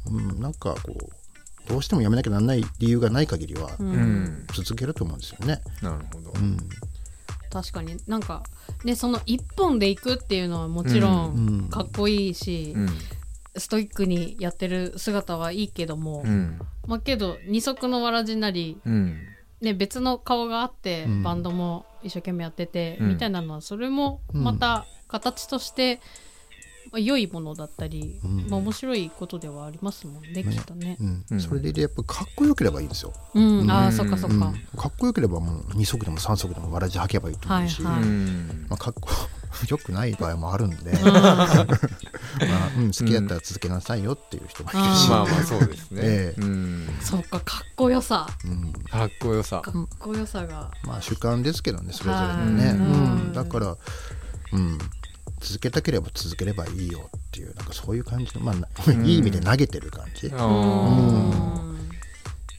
[0.10, 1.20] うん、なんかこう
[1.70, 3.88] どうしてもやめなきゃならない理由がない限りはうん。
[3.88, 5.62] うん続けると思うんですよね。
[5.82, 6.32] なるほど。
[6.32, 6.58] うん。
[7.52, 8.44] 確かになんか
[8.84, 11.58] ねその一本で行くっていうのはもちろうん。
[11.68, 12.90] んかっこいいし、うん。
[13.56, 16.60] ストイックにやってる姿はいいけども、うん。
[16.88, 19.20] まあけど二足のわらじなり、うん。
[19.62, 21.24] ね、別の顔があって、うん。
[21.24, 23.10] バンドも一生懸命やってて、うん。
[23.10, 26.00] みたいなのはそれもまた形として、
[26.92, 28.48] まあ、良いものだったり、うん。
[28.50, 30.44] まあ、面白いことではありますもんね、ね。
[30.44, 30.98] きっとね。
[31.00, 31.26] うん。
[31.32, 31.40] うん。
[31.40, 33.14] それでやっぱかっこよければいいんですよ。
[33.36, 33.88] うん、あうん。
[33.88, 34.40] あそっかそっうん。
[34.40, 34.54] か。
[34.78, 38.04] かっこよければもう2足でも3足でもわらじ履けばいいと思うし、はいはい。
[38.04, 39.10] うんまあ、かっこ
[39.68, 41.68] よくない場合もあるんで、 まあ
[42.78, 46.42] うん、好きだったら続けなさいよっていう人もいるし、まあまあそうですね、ええ。
[46.42, 46.88] うん。
[47.02, 48.28] そうかかっこよさ。
[48.46, 48.74] うん。
[48.90, 49.62] かっこよさ。
[49.62, 50.72] かっこよさが。
[50.84, 52.76] まあ主観ですけどねそれぞれのね、はい。
[52.76, 53.78] うん、だから、
[54.54, 54.78] うん、
[55.40, 60.30] 続けたければ続ければいいよっていうなんかそういう感じの、まあ、ないい意味で投げてる感じ、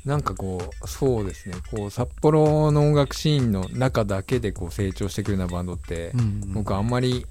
[0.04, 1.56] なんかこうそうですね。
[1.70, 6.52] こう札幌の音楽シーンの中だけでこう成長していくようなバンドって、うん。
[6.54, 7.26] 僕あんまり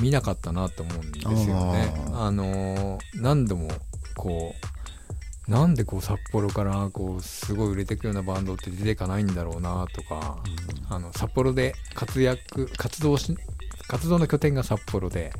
[0.00, 1.94] 見なかったなと思うんですよね。
[2.12, 3.68] ああのー何度も
[4.16, 4.54] こ
[5.48, 10.38] うなんでこう札幌からこうすごい売れていくようなバンドって出てかないんだろうなとか、
[10.88, 13.36] あの札幌で活躍活動し
[13.88, 15.32] 活動の拠点が札幌で、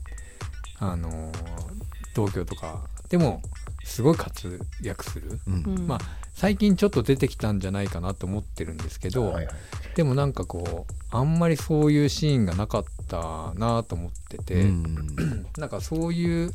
[0.79, 1.83] あのー
[2.15, 3.43] 東京とかでも
[3.85, 5.41] すごい活躍する。
[5.47, 5.63] うん。
[5.65, 5.87] うん。
[5.87, 5.99] まあ
[6.35, 9.55] 最近ちょっと出てきたんじゃないかなと思ってるんですけど、はいはい
[9.95, 15.47] でもなんかこうあんまりそういうシーンがなかったなと思ってて、うん。
[15.59, 16.51] なんかそういう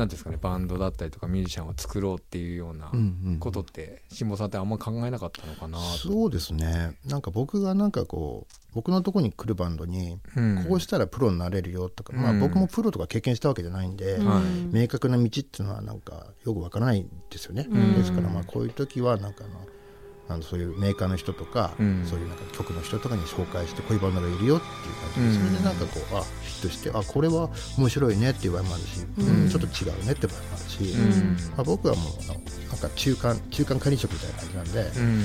[0.00, 3.38] なんていうんですかねバンドだったりとかミュージシャンを作ろうっていうようなうんうん。
[3.38, 6.96] ことって辛坊さんってあんま考えなかったのかなと、そうですね。
[7.06, 10.64] なんか僕がなんかこう僕のとこに来るバンドにうん。
[10.66, 12.40] こうしたらプロになれるよとか、まあうん。
[12.40, 14.42] 僕もプロとか経験したわけじゃないんで、うんはい。
[14.72, 17.94] 明確な道っていうのはなんかよくわからないんですよね、うん。
[17.94, 19.60] ですからまあこういう時はなんかあの
[20.30, 22.06] あのそういうメーカーの人とか、うん。
[22.06, 25.50] そういうなんか曲の人とかに紹介してこういうバンドがいるよっていう感じで、うん。
[25.50, 29.42] それでなんかこうあヒットしてあこれは面白いねっていう場合もあるし、うん。
[29.42, 31.36] うんちょっと違うねって場合もあるし、うん。
[31.36, 35.24] まあ、僕はもうなんか中間中間管理職みたいな感じなんで、うん。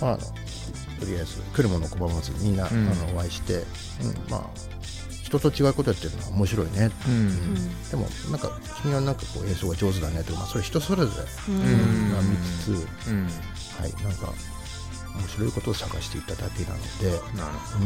[0.00, 2.88] まあ、あのとりあえず来るもの拒まずみんな、うん。
[2.90, 3.64] あのお会いして、うん、
[4.30, 4.78] まあ
[5.22, 7.90] 人と違うことやってるのは面白いね、うんうん。
[7.90, 12.30] でもなんか君はなんかこう演奏が上手だねとか、まあ、それ人それぞれ、うん。
[12.30, 12.64] 見つ
[13.04, 13.28] つ、うん
[13.78, 14.32] はい、なんか
[15.16, 17.84] 面白いことを探していっただけなので、なるほうん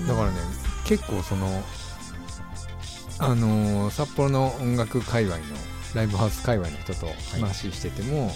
[0.00, 0.06] うん。
[0.06, 0.36] どだからね
[0.84, 1.62] 結構その
[3.18, 5.42] あのー札幌の音楽界隈の
[5.94, 8.32] ライブハウス界隈の人と話してても、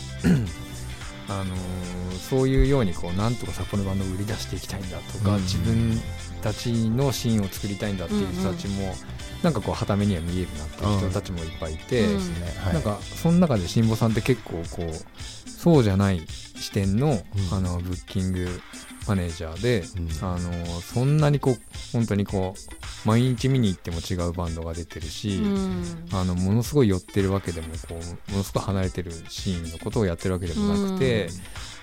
[1.29, 5.43] あのーそういうようにこうなんとか札幌のバンドを売り出していきたいんだとか、うん。
[5.43, 6.01] 自分
[6.43, 8.95] たちのシーンを作りたいんだっていう人たちも、
[9.43, 12.35] なんかこうはためには見えるなっていう人たちもいっぱいいて、うん。
[12.41, 12.53] ね。
[12.65, 17.57] はい、なんかその中で辛坊さんって結構こうそうじゃない視点の,、うん。
[17.57, 18.61] あのブッキング
[19.07, 20.27] マネージャーで、うん。
[20.27, 21.59] あのそんなにこう
[21.93, 26.09] 本当にこう毎日見に行っても違うバンドが出てるし、うん。
[26.13, 31.29] あのものすごい寄ってるわけでもこうものすごい離れてるシーンのことをやってるわけでもなくて、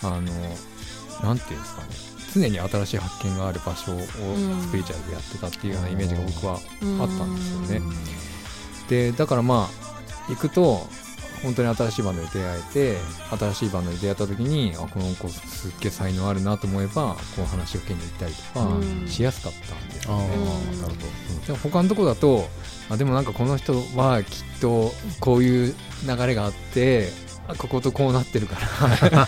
[0.02, 0.22] あの
[1.22, 1.88] なんていうんですかね。
[2.34, 6.60] 常に新しい発見がある場所をスピリチュアルでやってたっていうようなイメージが僕はあっ
[7.20, 7.82] たんですよね。
[8.90, 10.88] でだからまあ行くと
[11.44, 12.98] 本当に新しいバンドに出会えて
[13.38, 19.08] 新しいバンドに出会った時にあこの子すっげえ才能あるなと思えばこう話を受けに行ったりとかうん。
[19.08, 20.30] しやすかったんですよね。
[20.36, 20.82] うん。
[20.82, 22.48] なるほでも他のとこだと
[22.90, 25.76] あでもなんかこの人はきっとこういう
[26.08, 27.10] 流れがあって
[27.48, 28.56] あこことこうなってるか
[29.12, 29.28] ら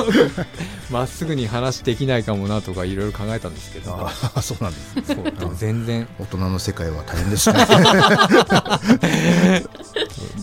[0.90, 4.08] まっすぐに話できないかもなとかいろいろ考えたんですけど。
[4.40, 5.54] そうなんですそう。
[5.54, 6.08] 全然。
[6.18, 7.66] 大人の世界は大変ですね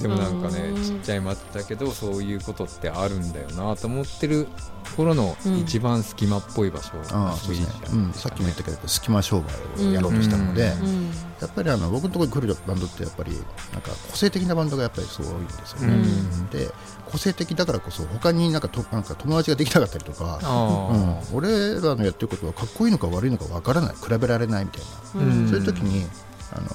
[0.01, 0.83] でもなんかねうん。
[0.83, 4.47] ちっちゃい町だけどそういうことってあるんだよなと思ってる
[4.83, 5.57] ところのうん。
[5.59, 6.93] 一番隙間っぽい場所。
[7.11, 8.13] ああそうですね。
[8.13, 9.41] さっきも言ったけど隙間商
[9.77, 10.87] 売をやろうとしたので、うん。
[10.87, 11.11] うん。
[11.41, 13.31] やっぱりあの僕のところに来るバンドってやっぱり
[13.73, 16.47] なんか個性的なバンドがやっぱりすごい多いんですよね、うん。
[16.49, 16.69] で
[17.11, 20.89] 個性的だからこそ他になんかとなんか友達ができなかったりとか、あ。
[21.31, 23.95] うん、俺らのやってることはかっこいいのか悪いのかわからない。
[23.95, 24.81] 比べられないみたい
[25.15, 25.47] な、うん。
[25.49, 26.05] そういう時に
[26.53, 26.67] あの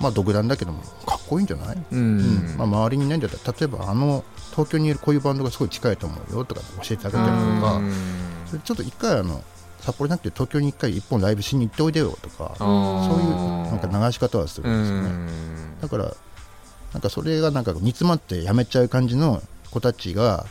[0.00, 2.54] まあ独断だけどもかっこいいんじゃない、ーううん。
[2.54, 7.92] んまあ、周りにいないんだったら例えばあの東京にいるこういうバンドがすごい近いと思うよとか教えてあげたりとか、うん。
[8.46, 9.42] それちょっと一回あの
[9.80, 13.30] 札幌じゃなくて東京に一回一本ライブしに行っておいでよとかそういう
[13.70, 15.10] なんか流し方はするんですよね。
[15.80, 16.14] だから
[16.92, 20.46] なんかそれがなんか煮詰まってやめちゃう感じの子たちが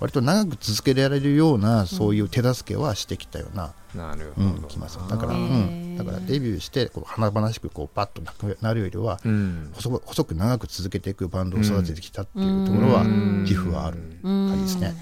[0.00, 4.46] 割と長く続けられるようなそういう手助けはしてきたような、なるほど。
[4.48, 9.70] うんきますだから、へうーん、だからデビューしてこう華々しくこうパッとなくなるよりはうん。
[9.74, 13.42] 細く細く長く続けていくバンドを育ててきたっていうところはうん。
[13.42, 13.98] 自負はある。
[14.22, 14.48] うん。
[14.48, 14.94] 感じですね。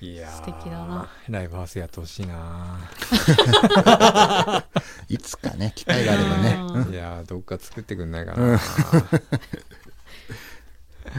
[0.00, 0.32] いやー。
[0.32, 1.08] 素敵だな。
[1.28, 2.78] ライブハウスやってほしいな、
[5.08, 6.60] いつかね機会があればね。
[6.86, 8.60] うんいやーどっか作ってくんないかな、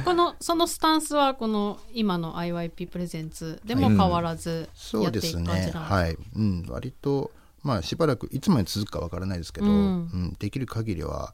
[0.05, 5.61] このそのスタンスはこの今の IYP プレゼンツでも変わらずそうですやっていく感じなんね。
[5.61, 6.17] ですか、はい。
[6.35, 7.31] うん、割と、
[7.63, 11.33] まあ、しばらく、いつまで続くかわからないですけど、ううんん、できる限りは、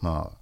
[0.00, 0.38] まあ、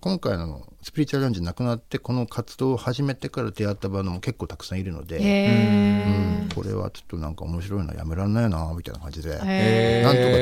[0.00, 6.04] 今回のスピリチュアルランジなくなって、この活動を始めてから出会ったバンドも結構たくさんいるので、へ
[6.42, 9.48] うん、これはちょっとなんか面白いのやめられないな、みたいな感じで、なんとか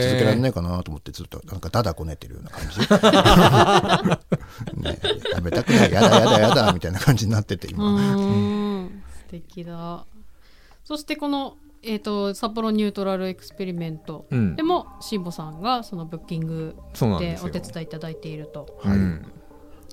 [0.02, 2.80] 続けられいないかなと思って、ずっとなんかだだこねてるような感じ。
[4.82, 4.98] ね、
[5.32, 8.00] やめたくない、やだやだやだ、みたいな感じになってて、う今。
[8.00, 8.90] 素
[9.30, 10.04] 敵だ。
[10.82, 14.26] そしてこの、えー、と札幌ニュートラルエクスペリメント。
[14.30, 14.56] うん。
[14.56, 16.76] でも辛坊さんがそのブッキング
[17.18, 18.78] でお手伝いいただいていると。
[18.82, 18.96] はい。
[18.96, 19.26] うん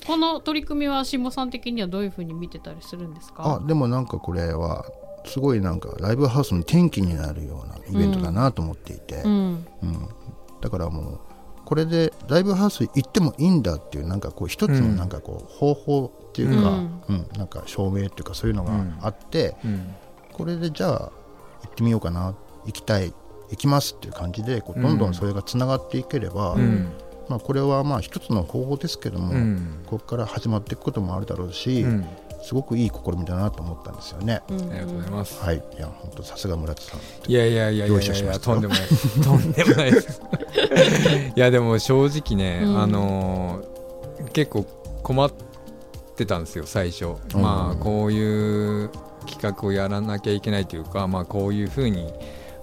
[0.05, 3.59] この取り組みは辛坊さん的にはどういうふうに見てたりするんですか？
[3.61, 4.85] あでもなんかこれは
[5.25, 9.65] すごいなんかライブハウスの転機になるようなイベントだなと思っていて、うん。
[9.83, 10.09] うん。
[10.59, 11.19] だからもう
[11.63, 19.95] これでライブハウス行ってもいいんだっていうなんかこう一つのなんかこう方法っていうか、ううんんなんか証明っていうかそういうのがあって、うん。
[20.33, 21.11] これでじゃあ行
[21.67, 22.33] ってみようかな
[22.65, 23.13] 行きたい
[23.51, 26.91] 行きますっていう感じでこうどんどんそれがつながっていければ、うん
[27.31, 29.83] まあ、これはまあ一つの方法ですけども、うん。
[29.85, 32.05] ここから始まっていくこともあるだろうし、うん。
[32.43, 34.41] すごくいい試みだなと思ったんですよね。
[34.49, 34.69] うん。
[34.69, 35.41] ありがとうございます。
[35.41, 36.99] はい、いや本当さすが村田さん。
[37.31, 38.83] いやいやいやい用やいやいやとんでもない
[39.23, 40.21] とんでもないです。
[41.35, 42.81] いやでも正直ね、うん。
[42.81, 43.71] あのー
[44.33, 44.65] 結構
[45.01, 45.31] 困っ
[46.15, 47.41] てたんですよ最初、うん。
[47.41, 48.89] まあこういう
[49.25, 52.13] 企画をやらなきゃいけないというかまあこういうふうに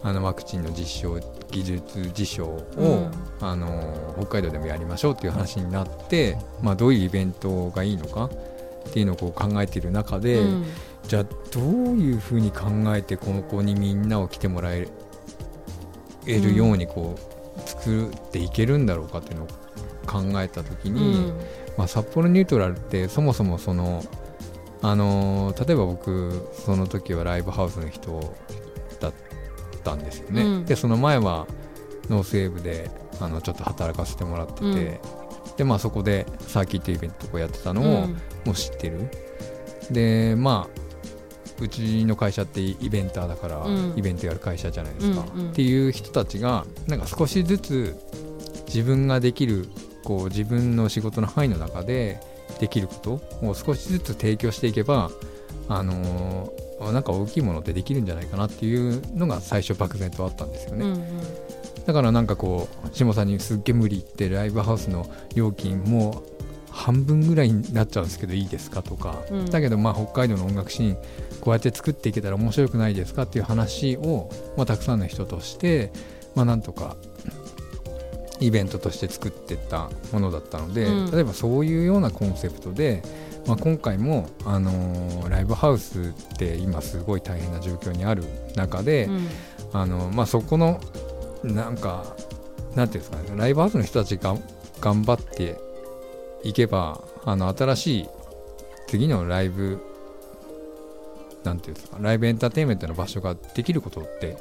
[0.03, 3.11] あのワクチンの実証技術実証を、うん。
[3.41, 10.65] あのー北海道でもやりましょうっていう話になって、まあどういうイベントがいいのかっていうのをこう考えている中で、うん。
[11.05, 11.65] じゃあどう
[11.97, 14.89] いうふうに考えてここにみんなを来てもらえ
[16.27, 17.15] るようにこ
[17.57, 19.49] う作っていけるんだろうかっていうのを
[20.07, 21.33] 考えた時うに、ん。
[21.77, 24.03] まあ、札幌ニュートラルってそもそもその、
[24.83, 28.27] あのー例えば僕その時はライブハウスの人だ
[29.95, 30.65] ったんですよね、うん。
[30.65, 31.47] でその前は
[32.09, 34.77] ノースウェーブであのちょっと働かせてもらってて、うん。
[35.57, 38.13] でまあそこでサーキットイベントとかやってたのを、うん。
[38.45, 39.11] もう知ってる。
[39.91, 40.81] でまあ
[41.61, 43.95] うちの会社ってイベンターだから、うん。
[43.97, 45.51] イベントやる会社じゃないですか、うんうん。
[45.51, 47.97] っていう人たちがなんか少しずつ
[48.67, 49.69] 自分ができる
[50.05, 52.21] こう自分の仕事の範囲の中で
[52.61, 55.11] できることを少しずつ提供していけば
[55.69, 61.05] あのーなんか大きいものってできるんじゃないかなっていうのが最初漠然とあったんですよね、うん
[61.89, 66.39] だからなんかこう下さんにすっげえ無理言ってライブハウスの料金もう
[66.71, 69.47] 半分ぐらいになっちゃうんですけどいいですかとか、うん。
[69.47, 70.97] だけどまあ北海道の音楽シーン
[71.41, 74.29] こうやって作っていけたら面白くないですかっていう話を、
[74.59, 75.91] まあ、たくさんの人として、
[76.35, 76.97] まあ、なんとか
[78.39, 81.11] イベントとして作ってったものだったので、うん。
[81.11, 83.03] 例えばそういうようなコンセプトで、
[83.47, 88.25] まあ、今回も、あのーライブハウスって今すごい大変な状況にある
[88.57, 89.29] 中で、うん。
[89.73, 90.81] あのまあ、そこの
[91.45, 92.17] なんか
[92.75, 94.37] なんていうんですかねライブハウスの人たちが
[94.81, 95.59] 頑張って
[96.43, 98.09] いけばあの新しい
[98.87, 99.79] 次のライブ
[101.45, 104.37] なんていうんですかライブエンターテインメントの場所ができることって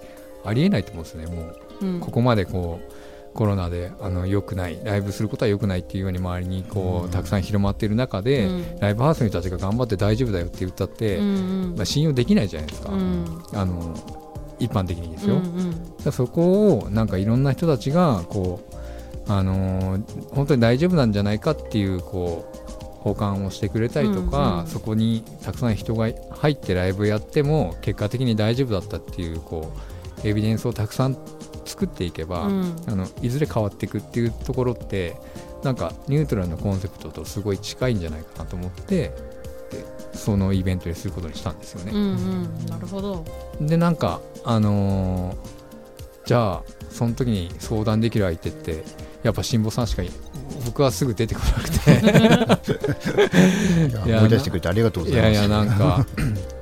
[0.45, 1.41] ありえないと思うんですねも
[1.81, 1.85] う。
[1.85, 1.99] うん。
[1.99, 2.93] ここまでこう
[3.37, 7.09] コロナであの良くないライブすることは良くないっていうように周りにこうん。
[7.09, 8.79] うたくさん広まっている中で、うん。
[8.79, 13.25] ライブハウスの人たちが頑張って大丈夫だよって言ったって、うんまあ、信用できないじゃないですか、うん。
[13.53, 13.93] あの
[14.59, 15.35] 一般的にですよ。
[15.35, 16.11] うんうん。
[16.11, 24.67] そこをなんかいろんな人たちがこう、あのー本当に大丈夫なんじゃないかっていうこう保管をしてくれたりとか、うんうん。
[24.67, 29.71] そこにたくさん人が入ってライブやっても結果的に大丈夫だったっていうこ
[30.23, 31.17] うエビデンスをたくさん
[31.67, 35.15] 作っていけば、うんあのいずれ変わっていくっていうところって
[35.63, 39.13] なんかニュートラルなコンセプトとすごい近いんじゃないかなと思ってで
[40.13, 41.91] そのイベントにすることにしたんですよね。
[41.93, 42.03] うんう
[42.63, 43.25] んなるほど
[43.61, 45.57] でなんかあのー
[46.25, 48.83] じゃあその時に相談できる相手って
[49.23, 50.09] やっぱ辛坊さんしかい
[50.65, 51.91] 僕はすぐ出てこなくて
[53.97, 55.31] 思い出してくれてありがとうございます。
[55.31, 56.05] いやいやなんか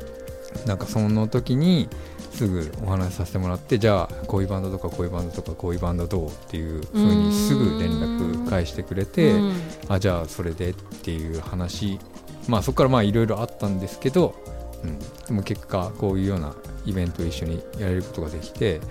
[0.67, 1.89] なんかその時に
[2.35, 9.53] すぐお話しさせてもらってじゃあこういうバンドとかこういうバンドとかこういうバンドどうっていう風にすぐ連絡返してくれてうん。
[9.87, 11.99] あじゃあそれでっていう話。
[12.47, 14.35] まあそこからまあいろいろあったんですけど、
[14.83, 16.53] うん、でも結果こういうような
[16.85, 18.81] イベントを一緒にやれることができて、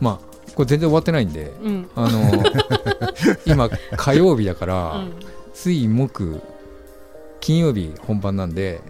[0.00, 1.90] まあこれ全然終わってないんでうん。
[1.94, 2.30] あの
[3.46, 5.12] 今火曜日だから、うん。
[5.54, 6.42] 水木
[7.40, 8.82] 金曜日本番なんで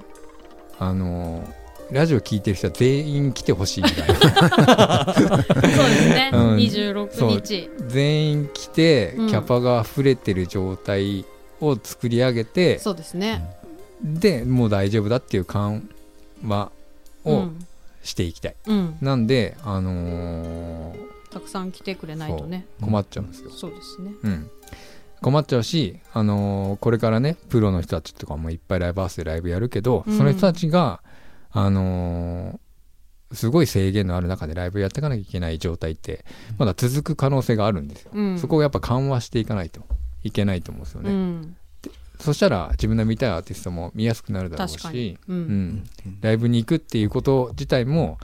[0.78, 1.44] あの
[1.90, 6.30] ラジオ聞いてる人は全員来てほしいぐらいそうですね。
[6.32, 6.56] うん。
[6.56, 7.70] 26日。
[7.86, 9.28] 全員来てキうん。
[9.30, 11.24] ャパが溢れてる状態
[11.60, 13.56] を作り上げて、そうですね。
[14.02, 15.88] でもう大丈夫だっていう緩
[16.46, 16.70] 和
[17.24, 17.66] をうん。
[18.02, 18.96] していきたい、うん。
[19.00, 22.66] なんで、あのーたくさん来てくれないとね。
[22.80, 24.12] 困っちゃうんですよ、そうですね。
[24.22, 24.50] うん、
[25.20, 30.16] 困っちゃうし、あのーこれからねプロの人たちとかもいっぱいライブハウスでライブやるけど、うん。
[30.16, 31.00] その人たちが、
[31.50, 32.58] あのー
[33.32, 36.24] すごい制限のある中でライブやっていかなきゃいけない状態って
[36.58, 38.38] まだ続く可能性があるんですよ、うん。
[38.38, 39.80] そこをやっぱ緩和していかないと
[40.22, 41.56] いけないと思うんですよね、うん。
[42.20, 45.40] そしたら自分の見たいアーティストも見やすくなるだろうし、ううん。
[45.40, 45.84] ん、
[46.20, 48.18] ライブに行くっていうこと自体も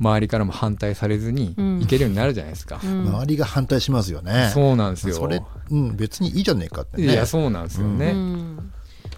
[0.00, 1.80] 周りからも反対されずにうん。
[1.80, 3.08] 行けるようになるじゃないですか、うん。
[3.08, 4.50] 周りが反対しますよね。
[4.54, 5.16] そうなんですよ。
[5.16, 7.12] それ、うん、別にいいじゃねえかってね。
[7.12, 8.56] いやそうなんですよね、うん。
[8.56, 8.75] まあ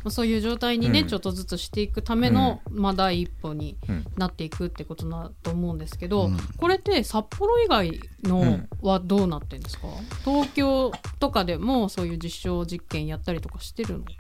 [0.09, 1.09] そういう状態にね、うん。
[1.09, 4.05] ちょっとずつしていくための、まあ、第一歩にうん。
[4.17, 6.39] なっていくってことだと思うんですけど、うん。
[6.57, 8.69] これって札幌以外のうん。
[8.83, 9.89] はどうなってんですか、
[10.25, 14.11] 東京とかでもそういう実証実験やったりとかしてるのか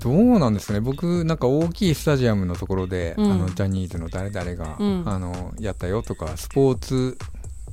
[0.00, 0.80] どうなんですかね。
[0.80, 3.32] 僕なんか大きいスタジアムのところで、うん。
[3.32, 5.02] あのジャニーズの誰々が、うん。
[5.06, 7.18] あのやったよとかスポーツ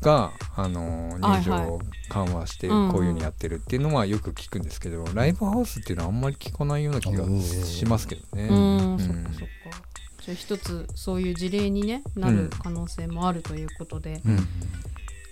[0.04, 8.48] が、あのーはい入場緩和してうんうんこういうふうにやってるっていうのはよく聞くんですけど、ライブハウスっていうのはあんまり聞かないような気がしますけどね。
[8.50, 9.00] うん、うん。
[9.00, 9.39] そっかそっ
[9.72, 9.84] か。
[10.22, 14.48] じゃあ一つそういう事例に、ね、なる可能性もあるということで、うん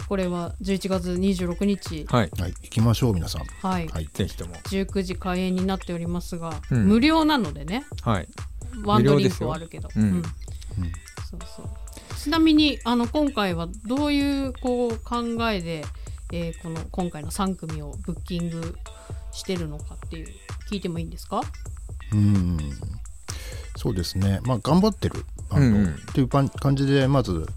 [0.08, 3.46] これは11月26日、はい、はい行きましょう皆さん。
[3.46, 3.88] はい。
[3.88, 4.10] はい。
[4.12, 4.56] ぜひとも。
[4.56, 6.86] 19時開演になっておりますが、うん。
[6.86, 7.86] 無料なのでね。
[8.02, 8.28] はい、
[8.84, 10.24] ワンドリンクはあるけど、無料
[11.30, 11.70] そうそう
[12.22, 15.84] ちなみにあの今回はどういうこう考えで、
[16.32, 18.78] えーこの今回の3組をブッキング
[19.32, 20.28] してるのかっていう
[20.70, 21.42] 聞いてもいいんですか？
[22.14, 22.58] うん。
[23.76, 24.40] そうですね。
[24.44, 25.94] まあ頑張ってるバンドうんうん。
[25.94, 27.48] っていう感じでまず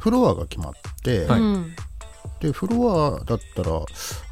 [0.00, 0.72] フロアが決まっ
[1.04, 1.40] て、はい。
[1.40, 1.76] うん。
[2.40, 3.70] でフロアだったら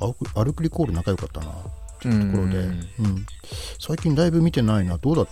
[0.01, 1.53] アルクアルクリコール仲良かったなっ
[2.01, 3.27] ていうところで、ううんん。
[3.79, 5.27] 最近ライブ見てないなどうだ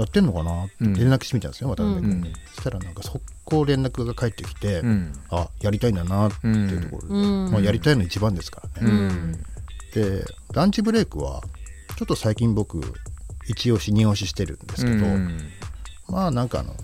[0.00, 0.94] やってんのかなってうん。
[0.94, 2.34] 連絡してみたんですよ渡辺君に、うん。
[2.54, 5.12] そしたらなんか速攻連絡が返ってきて、うん。
[5.30, 7.50] あやりたいんだなっていうところで、うん。
[7.50, 9.32] まあ、やりたいの一番ですからうね、ん。
[9.94, 11.42] でランチブレイクは
[11.96, 12.80] ちょっと最近僕
[13.46, 15.38] 一押し二押ししてるんですけど、うん。
[16.08, 16.74] まあなんかあの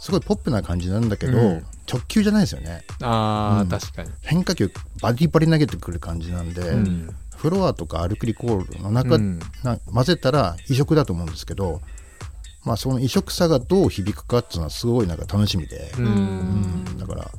[0.00, 1.64] すごいポップな感じなんだけど、うん。
[1.90, 2.82] 直球じゃないですよね。
[3.02, 3.68] ああ、うん。
[3.68, 4.10] 確かに。
[4.22, 4.70] 変化球
[5.02, 9.38] バリバリ投げてくる感じなんで、うんフロアとかアルクリコールの中、うん。
[9.62, 11.80] な混ぜたら異色だと思うんですけど、
[12.64, 16.06] まあ、その異色さがどう響くかっていうのはすごいなんか楽しみで、ううん。
[16.06, 16.10] う
[16.90, 16.98] ん。
[16.98, 17.30] だから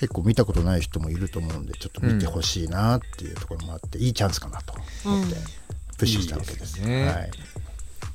[0.00, 5.36] 結構見たことない人もいると思うんでちょっと見てほしいなっていうところもあって、いいチャンスかなと思って
[5.96, 6.80] プッシュしたわけです。
[6.80, 7.06] いいですね。
[7.06, 7.30] はい。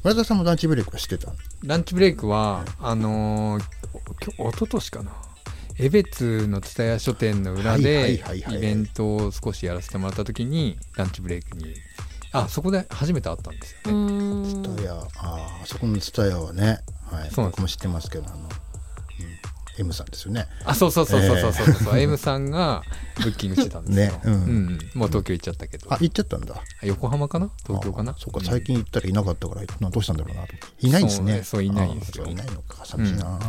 [0.03, 1.31] 村田さんもランチブレイクはしてた？
[1.63, 3.63] ランチブレイクは、あのー、
[4.19, 5.11] きょ一昨年かな。
[5.79, 11.75] 江別の蔦屋書店の裏はいでイベントを少しやらせてもらった時にランチブレイクに。
[12.33, 14.41] あそこで初めて会ったんですようね。
[14.41, 15.07] んツタヤあ
[15.61, 18.49] あそこのツタヤはね、はい、そう僕も知ってますけどあの、うん、
[19.79, 20.47] M さんですよね。
[20.65, 21.73] あそうそうそうそうそうそう。
[21.73, 22.83] そう、M さんが
[23.21, 24.05] ブッキングしてたんですよ。
[24.05, 24.21] ね。
[24.25, 24.33] うん。
[24.33, 24.79] うん。
[24.95, 25.93] もう東京行っちゃったけど。
[25.93, 25.97] あ。
[25.99, 26.55] 行っちゃったんだ。
[26.83, 27.49] 横浜かな？
[27.65, 28.11] 東京かな？
[28.13, 28.39] あそうか。
[28.43, 30.53] 最近行ったらいなかったからなどうしたんだろうなと。
[30.79, 31.31] いないんですね。
[31.31, 32.23] そうねそういないんですよ。
[32.23, 32.85] あそういないのか。
[32.85, 33.39] 寂しいな、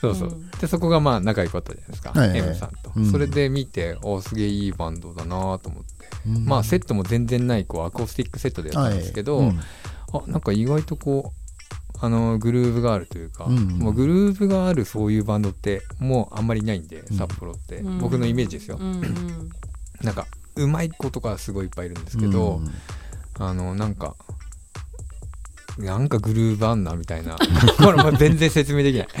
[0.00, 0.50] そうそう、うん。
[0.50, 3.12] でそこがまあ仲良かったじゃないですか、M さんと、うん。
[3.12, 5.94] それで見ておすげえいいバンドだなと思って、
[6.26, 6.44] うん。
[6.46, 9.48] まあセットも全然ないこうアコースティックセットでやったんですけど、はい。
[9.48, 9.58] うん。
[9.58, 11.45] あなんか意外とこう
[12.00, 13.78] あのグルーヴがあるというか、うん。
[13.78, 17.16] もうグルーヴがあるそういうバンドってもうあんまりいないんで、うん。
[17.16, 17.98] 札幌って、うん。
[17.98, 19.50] 僕のイメージですよ、うんうん。
[20.02, 22.70] なんかうまい子とかすごいいっぱいいるんですけど、うん。
[23.38, 24.16] あのなんか
[25.78, 27.36] なんかグルーヴあんなみたいな。
[27.78, 29.08] これ全然説明できない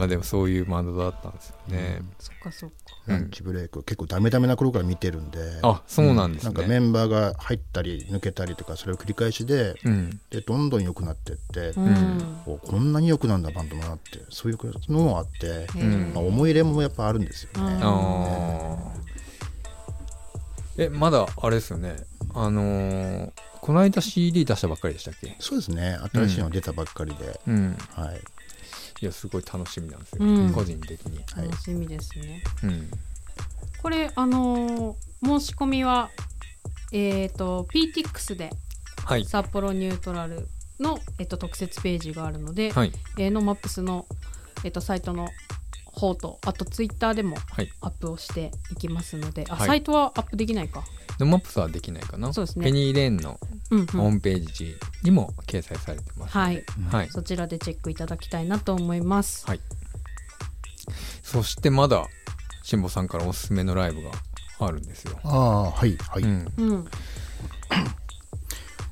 [0.00, 2.76] まあでもそういうバンドだったんですよね、そっかそっか。
[3.06, 5.58] ランチブレイク結構ダメダメな頃から見てるんで。
[5.62, 6.52] あそうなんですね。
[6.54, 10.20] なんかメンバーが入ったり抜けたりとかそれを繰り返しでうん。
[10.30, 12.40] でどんどん良くなってって、うん。
[12.46, 14.58] おこんなに良くなんだバンドもなってそういう
[14.90, 17.82] のもあって、んまあ、思い入れもやっぱあるんですよね、うん。
[17.82, 20.84] あー。
[20.84, 21.96] えまだあれですよね。
[22.34, 25.36] あのーこの間 CD 出したばっかりでしたっけ？
[25.38, 25.98] そうですね。
[26.14, 27.76] 新しいの出たばっかりで、うん。
[27.90, 28.20] はい
[29.02, 30.52] いやすごい楽しみなんですよ、うん。
[30.52, 31.18] 個人的に。
[31.34, 31.48] はい。
[31.48, 32.42] 楽しみですね。
[32.64, 32.90] うん。
[33.82, 36.10] これあのー申し込みは
[36.92, 38.50] えっ、と PTX で
[39.04, 39.24] はい。
[39.24, 42.92] 札幌ニュートラルの、えっと、特設ページがあるので、はい。
[43.18, 44.06] えーノマップスの、
[44.64, 45.28] えっと、サイトの
[45.84, 47.70] 方とあとツイッターでもはい。
[47.80, 49.66] アップをしていきますのであ、はい。
[49.66, 50.84] サイトはアップできないか
[51.20, 52.32] ノマップスはできないかな。
[52.32, 52.64] そうですね。
[52.64, 53.38] ペニーレーンの
[53.70, 53.86] うんうん。
[53.86, 56.64] ホームページにも掲載されてます、はい。
[56.90, 59.46] はい、そちらでチェックいただきたいなと思います。
[59.46, 59.60] はい。
[61.22, 62.06] そしてまだ
[62.64, 64.10] 辛坊さんからおすすめのライブが
[64.58, 66.84] あるんですよ、ああはいはい、うん、うん。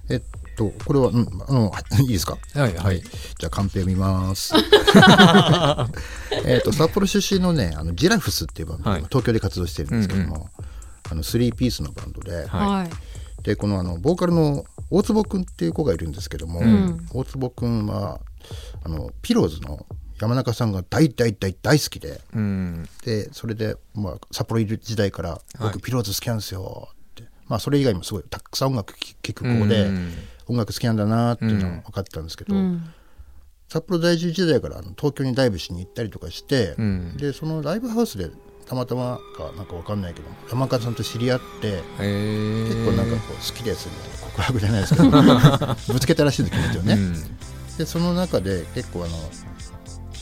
[0.08, 0.22] えっ
[0.56, 2.38] とこれは、うん、あのいいですか？
[2.54, 3.00] はいはい。
[3.00, 4.54] じゃあカンペ見ます。
[6.46, 9.02] えっと札幌出身のねあのジラフスっていうバンドがはい。
[9.04, 10.57] 東京で活動してるんですけども、うん
[11.10, 12.46] あのスリーピースのバンドで、はい。
[12.46, 12.90] はい
[13.42, 17.06] でこのあのボーカルの大坪君っていう子がいるんですけども、ん。
[17.12, 18.20] 大坪君は
[18.82, 19.86] あのピローズの
[20.20, 22.88] 山中さんが大大大大好きでうん。
[23.04, 25.80] でそれで、まあ、札幌いる時代から僕、はい。
[25.80, 30.12] ピローズ好きなんですよって、まあ、それ以外もすごいたくさん音楽聴く子で、うん。
[30.48, 32.82] 音楽好きなんだなっていうのは分かったんですけど、うん。
[33.68, 37.16] 札幌在住時代からあの東京にダイブしに行ったりとかして、うん。
[37.16, 38.30] でそのライブハウスで
[38.68, 45.10] たまたまかなんか分かんないけど山中さんと知り合ってえー、結構なんかこう好きですみたいな告白じゃないですけど
[45.94, 47.38] ぶつけたらしいんです気持ちをね、うん。
[47.78, 49.30] でその中で結構あの、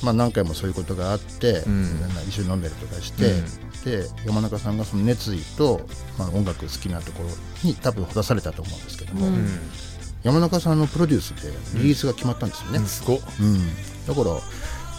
[0.02, 1.98] まあ、何回もそういうことがあって、うん。
[2.28, 3.42] 一緒に飲んだりとかして、
[3.84, 5.80] で山中さんがその熱意と、
[6.18, 7.30] まあ、音楽好きなところ
[7.64, 9.34] に多分ほだされたと思うんですけども、うん。
[9.34, 9.60] うん
[10.22, 13.20] 山中さんのプロデュースでリリースが決まったんですよね、すごっ。
[13.40, 13.60] うん。
[14.08, 14.40] だから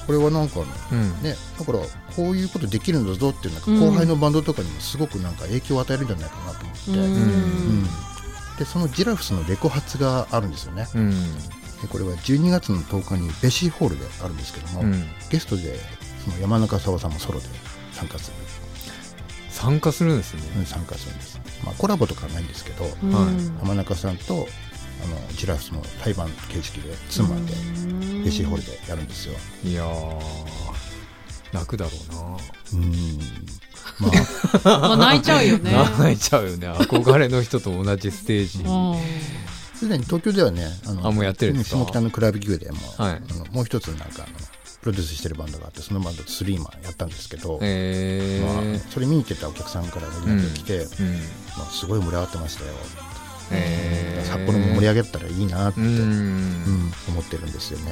[0.08, 1.22] これはなんかうん。
[1.22, 1.80] ねだから
[2.18, 6.98] こういうことできるんだぞっていうなんかうん後輩のバンドとかにもすごくなんか影響を与えるんじゃないかなと思って、うん。
[6.98, 7.84] うん。
[8.58, 10.88] でそのジラフスのレコ発があるんですよね。
[10.96, 11.12] うん。
[11.12, 15.06] でこれは12月の10日にベシーホールであるんですけども、うん。
[15.30, 15.80] ゲストで
[16.26, 17.46] その山中沙さんもソロで
[17.94, 18.36] 参加する、
[19.50, 20.42] 参加するんですね。
[20.58, 22.86] うん参加するんです、まあ、コラボとかはないんですけど、
[23.62, 24.48] 山中さんと
[25.04, 27.54] あのジラフスの対バン形式でツーマンで
[28.24, 29.36] ベシーホールでやるんですよ。
[29.64, 30.77] いやー
[31.54, 32.38] 楽だろうな。
[32.74, 33.20] うん。
[34.00, 34.10] ま
[34.64, 34.80] あ。
[34.80, 35.72] まあ泣いちゃうよね。
[36.00, 36.68] 泣いちゃうよね。
[36.70, 38.98] 憧れの人と同じステージうん。
[39.78, 41.78] すでに東京ではねあのあもうやってるんですか？
[41.78, 43.22] 下北のクラブギューでも、はい。
[43.30, 44.26] あのもう一つなんかあの
[44.82, 51.14] プロデュースしてるバンドがあってそのバンドとスリーマンやったんですけど、えまあー、それ見に行ってたお客さんから連絡が来て、うん。
[51.58, 52.74] まあ、すごい盛り上がってましたよ、
[53.52, 57.92] えー、札幌も盛り上げたらいいなって、ううんん思ってるんですよね。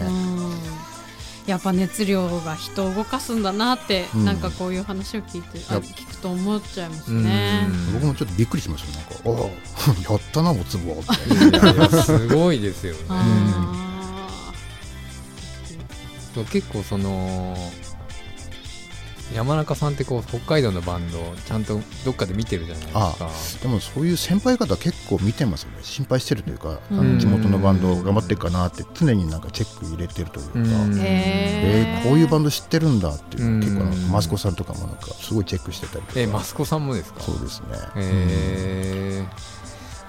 [1.47, 4.25] うんやっぱ熱量が人を動かすんだなって、うん。
[4.25, 7.23] なんかこういう話を聞いて聞くと思っちゃいますうん。
[7.23, 7.67] ね。
[7.93, 9.51] 僕もちょっとびっくりしましたなんか「おお
[10.11, 12.99] やったなおつぼ」っていやいやすごいですよね。
[13.09, 13.81] あ
[16.51, 17.55] 結構その
[19.33, 21.17] 山中さんってこう北海道のバンド
[21.47, 23.29] ちゃんとどっかで見てるじゃないですか。
[23.63, 25.77] でもそういう先輩方結構見てますよね。
[25.81, 27.13] 心配してるというか、あうん。
[27.15, 30.63] の地元のバンド頑張ってるかなって常になんかチェック入れてるというか、う
[30.99, 36.19] えーこういうバンド知ってるんだっていう、うん結構あのマスコさんとかもなんかすごいチェックしてたりとか。
[36.19, 37.21] えマスコさんもですか？
[37.21, 39.25] そうですね、へえ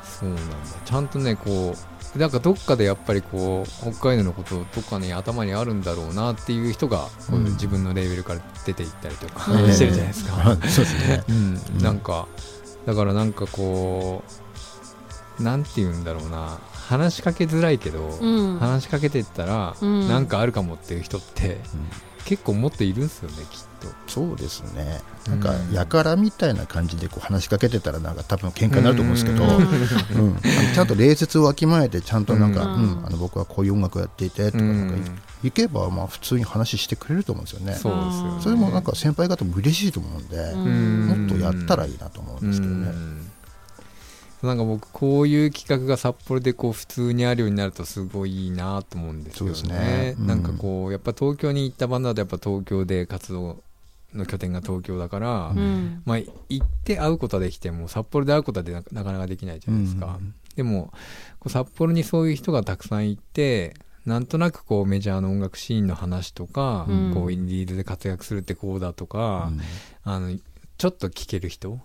[0.05, 0.43] そうなんだ。
[0.85, 9.73] ちゃんとねこうなんかどっかでやっぱりこう北海道のことどっかに頭にあるんだろうなっていう人がこううん自分のレーベルから出ていったりとかうん。
[9.73, 11.25] してるじゃないですか、そうですね。
[11.29, 12.27] うん、なんか
[12.87, 14.23] だからなんかこ
[15.39, 16.59] うなんて言うんだろうな。
[16.87, 18.59] 話しかけづらいけど、うん。
[18.59, 20.09] 話しかけてったら、うん。
[20.09, 21.59] なんかあるかもっていう人って
[22.27, 23.89] 結構もっといるんですよねきっと。
[24.09, 25.01] そうですね。
[25.29, 30.27] なんかうんやからみたいな感じでこう話しかけてたらなんか多分喧嘩になると思うんですけど、うん。
[30.27, 30.37] うん。
[30.75, 34.97] ちゃんと礼節をわきまえてちゃんとなんか、ううんんあの僕はこういう音楽をやっていてとかなんか
[35.45, 37.75] 行けばまあ普通に話してくれると思うんですよね。
[37.75, 38.43] そうですよね。
[38.43, 41.07] それもなんか先輩方も嬉しいと思うんで、うん。
[41.07, 43.26] もっとやったらいいなと思うんですけどね、うん
[44.43, 49.79] なんか僕こういう企画が札幌でこう普通にあるようになるとすごいいいなと思うんですよね。
[49.79, 50.15] ね。
[50.19, 50.27] うん。
[50.27, 53.63] なんかこうやっぱ東京に行ったバンドだとやっぱ東京で活動
[54.15, 56.03] の拠点が東京だから、うん。
[56.05, 60.35] まあ行って会うことはできても札幌で会うことはでななかなかできないじゃないですか、うん。
[60.55, 60.93] でも
[61.41, 63.75] こう札幌にそういう人がたくさんいて
[64.05, 67.15] なんとなくこうメジャーの音楽シーンの話とか、うん。
[67.15, 69.51] こうインディーズで活躍するってこうだとか、
[70.05, 70.37] あの
[70.79, 71.81] ちょっと聞ける人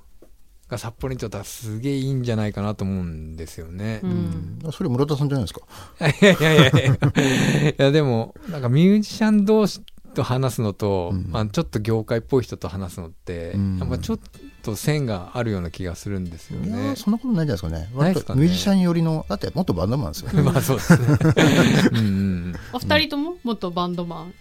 [0.72, 3.99] が札幌にとってはすげえいいんじゃないかなと思うんですよね。
[4.03, 4.13] ううん。
[4.13, 5.61] んそれ村田さんじゃないですか？
[6.07, 7.69] いやいやいやいや。
[7.72, 9.82] いやでもなんかミュージシャン同士
[10.13, 11.28] と話すのと、うん。
[11.30, 13.78] まあ、ちょっと業界っぽい人と話すのって、うん。
[13.80, 14.19] やっぱちょっ
[14.63, 16.72] と線があるような気がするんですよね。
[16.74, 16.95] ー。
[16.95, 17.74] そんなことないじゃないですかね。
[17.80, 18.38] ない割ですかね。
[18.38, 20.41] とミュージシャン寄りのだって元バンドマンですよね。
[20.41, 21.07] まあそうですね。
[21.93, 23.36] うんうん、お二人とも？
[23.43, 24.34] 元バンドマン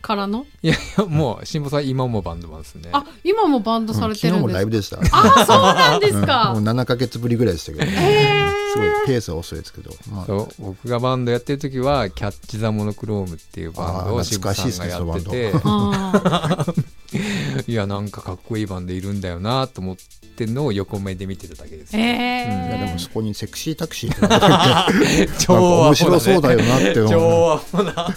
[0.00, 2.90] からの、いやいやもう辛坊さん今もバンドマンですね。
[2.92, 4.98] あ今もバンドさうんれてるんです昨日もライブでした。
[5.00, 6.64] あそうなんですか、うん。
[6.64, 8.72] もう7か月ぶりぐらいでしたけど、へー。
[8.72, 15.52] すごいペースは遅いですけど、まあ、そう僕がバンドやってる時はキャッチ・ザ・モノクロームっていうバンドをあー渋懐かしいさんがやってて。
[15.64, 16.66] あ
[17.66, 19.96] いやなんかかっこいいバンドいるんだよなと思っ
[20.36, 21.96] てんのを横目で見てただけです。
[21.96, 21.98] ー。
[21.98, 24.12] へいやでえもそこにセクシータクシー。
[24.12, 26.58] ってのが入ってて超面白そうだよ。
[26.60, 27.10] よなって思う。
[27.10, 28.14] 超アホな。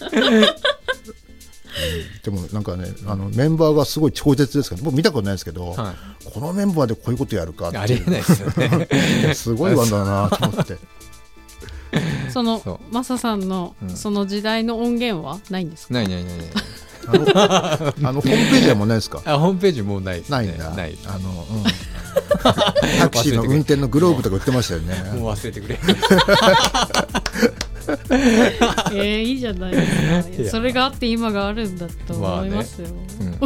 [2.24, 5.94] でもなんかねあのメンバーがすごい超絶ですから僕見たことないですけど、は
[6.24, 8.88] このメンバーでこういうことやるかっい、てありえないですよね。
[9.36, 10.78] すごいバンドだなと思って
[12.32, 16.46] そのマサさんのうんその時代の音源はないんですか、ないないないない。
[17.06, 19.20] あのあの ホームページはもうないですか？
[19.26, 20.36] あホームページもうないです、ね。
[20.38, 20.96] ないんだない。
[21.04, 21.64] あの、うん、
[23.00, 25.78] タクシーの運転のグローブとか売ってましたよねもう忘れてくれ。
[28.92, 30.50] えー、いいじゃないですか。
[30.50, 32.88] それがあって今があるんだと思いますよ、
[33.20, 33.38] うん、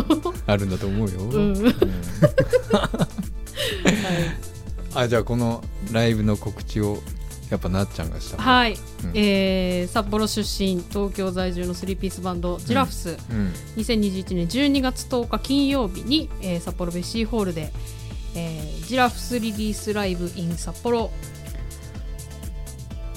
[0.46, 1.20] あるんだと思うよ。
[1.20, 1.56] うん。
[1.56, 1.74] うん。
[4.94, 5.62] あじゃあこの
[5.92, 6.98] ライブの告知を
[7.50, 8.42] やっぱなっちゃんがした。
[8.42, 9.12] はい、うん。
[9.14, 13.52] えー札幌出身東京在住のスリーピースバンドジラフス、うん。
[13.76, 17.72] 2021年12月10日金曜日に、えー札幌ベッシーホールで、
[18.34, 21.10] えージラフスリリースライブ in 札幌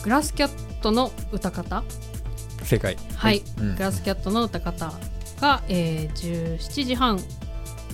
[0.04, 1.84] グラスキャットの歌方。
[2.64, 2.98] 正解。
[3.16, 3.76] はい、うん。
[3.76, 4.94] グラスキャットの歌方
[5.40, 7.20] が、えー17時半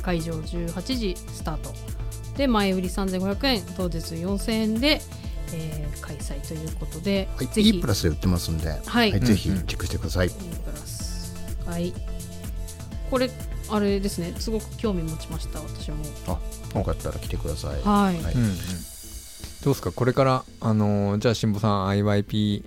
[0.02, 1.74] 会場18時スタート。
[2.38, 5.02] で前売り3500円当日4000円で、
[5.54, 7.70] えー開催ということで、はい、ぜひ。
[7.70, 9.20] E プラスで売ってますんで、はい。
[9.20, 9.66] ぜひうんうん。
[9.66, 10.28] チェックしてください。
[10.28, 10.36] E プ
[10.72, 11.36] ラス。
[11.66, 11.94] はい。
[13.12, 13.30] これ
[13.70, 14.34] あれですね。
[14.40, 15.98] すごく興味持ちました私も。
[16.76, 17.82] よかったら来てください。
[17.82, 18.34] はい、はい。
[18.34, 18.58] うんうん
[19.64, 19.92] どうですか？
[19.92, 22.64] これからあのーじゃあ辛坊さん IYP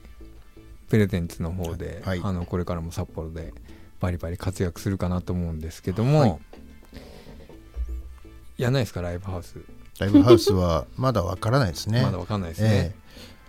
[0.89, 2.21] プレゼンツの方で、はい。
[2.23, 3.55] あのこれからも札幌で
[4.01, 6.39] バリバリ活躍するかなと思うんですけども、はい。
[8.59, 9.03] やんないですか？
[9.03, 9.57] ライブハウス、
[9.99, 12.03] ライブハウスは まだわからないですね。
[12.03, 12.95] まだわかんないですえね、え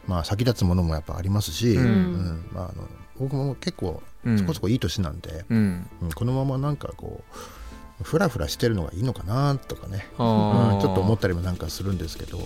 [0.08, 1.84] まあ先立つものもやっぱありますし、うん。
[1.84, 2.46] うん。
[2.54, 2.88] まあ、あの
[3.20, 4.38] 僕も結構うん。
[4.38, 5.88] そこそこいい年なんで、うん。
[6.04, 6.12] うん。
[6.12, 7.36] このままなんかこう
[8.04, 12.40] フラフラしてるのがいいのかなとかね、あうーんちょっと思ったりもなんかするんですけど、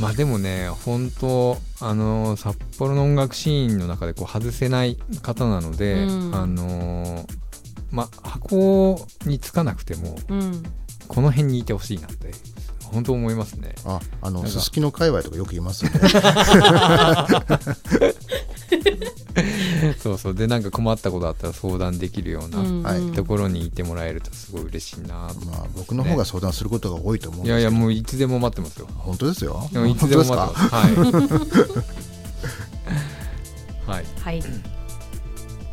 [0.00, 6.34] まあでもね本当あのー札幌の音楽シーンの中でこう外せない方なので、うん。
[6.34, 7.26] あのー
[7.90, 10.62] まあ箱につかなくてもうん。
[11.08, 12.32] この辺にいてほしいなって
[12.82, 13.76] 本当思いますね。
[13.84, 16.00] ああのすすきの界隈とかよく言いますよね。
[20.00, 20.34] そうそう。
[20.34, 22.82] でなんか困ったことあったら相談できるような、うん。
[22.82, 22.98] はい。
[22.98, 28.88] うんところにいてもらえるとすごい嬉しいなと、まあ僕の方が相談することが多いと思うんいですけど、やいやもういつでも待ってますよ。
[28.96, 29.68] 本当ですよ。
[29.72, 30.68] でもいつでも待ってます。
[30.74, 30.94] はい。
[33.86, 34.04] はい。
[34.20, 34.42] はい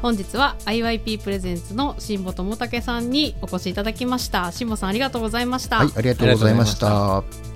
[0.04, 4.52] 本日は IYP プレゼンツの辛坊智武さんにお越しいただきました。
[4.52, 7.53] 辛坊さんありがとうございました、はい、ありがとうございました。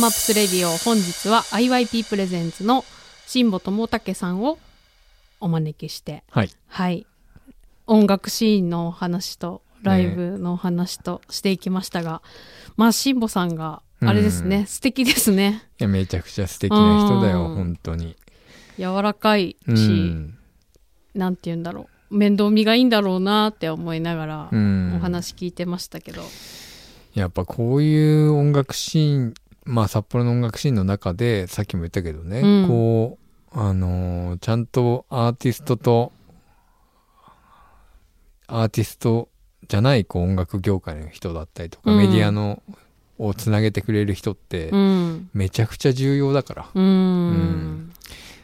[0.00, 2.86] マップスレディオ本日は IYP プレゼンツの
[3.26, 4.58] 辛坊智武さんを
[5.40, 6.50] お招きしてはい。
[6.68, 7.06] はい。
[7.86, 12.22] 音楽シーンのお話とライブのお話としていきましたが、
[12.78, 14.66] まあ辛坊さんがあれですね、うん。
[14.66, 15.68] 素敵ですね。
[15.78, 17.56] いやめちゃくちゃ素敵な人だようん。
[17.56, 18.16] 本当に。
[18.78, 20.38] 柔らかいし、うん。
[21.14, 22.16] なんて言うんだろう。
[22.16, 24.94] 面倒見がいいんだろうなって思いながらうん。
[24.96, 26.22] お話聞いてましたけど、
[27.12, 29.34] やっぱこういう音楽シーン
[29.70, 32.68] まあ札幌の音楽シーンの中でさっきも言ったけどね、うん。
[32.68, 33.18] こ
[33.54, 36.12] うあのーちゃんとアーティストと
[38.46, 39.28] アーティスト
[39.68, 41.98] じゃないこう音楽業界の人だったりとか、うん。
[41.98, 42.62] メディアの
[43.18, 45.30] をつなげてくれる人ってうん。
[45.34, 46.84] めちゃくちゃ重要だから、うん。
[46.84, 46.86] う
[47.32, 47.92] ん。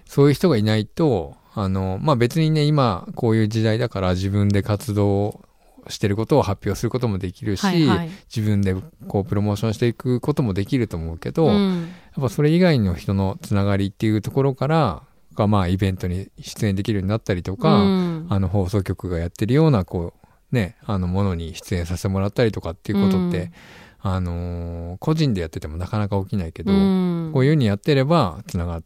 [0.05, 5.41] そういう人がいないとあのまあ別にね今こういう時代だから自分で活動
[5.89, 8.11] してることを発表することもできるし、はいはい。
[8.35, 8.75] 自分で
[9.09, 15.03] こうプロモーションしていくこともできると思うけど、やっうんぱそれ以外の人のつながりっていうところから
[15.35, 18.27] がまあイベントに出演できるようになったりとか、うん。
[18.29, 20.15] あの放送局がやってるようなこ
[20.53, 23.53] うねあのものに出演させてもらったりとかっていうことって、
[24.01, 27.31] あのー個人でやっててもなかなか起きないけど、うん。
[27.33, 28.83] こういうふうにやってればつながっ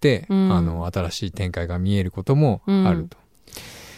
[0.00, 0.52] て、うん。
[0.52, 3.16] あの新しい展開が見えることもあると。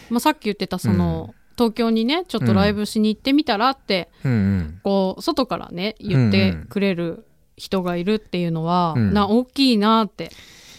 [0.09, 4.79] まあ、さっき言ってたその、東京にねちょっとライブしに行ってみたらって、うんうん。
[4.83, 7.25] こう外からね言ってくれる
[7.57, 9.13] 人がいるっていうのは、うん。
[9.13, 10.31] な大きいなって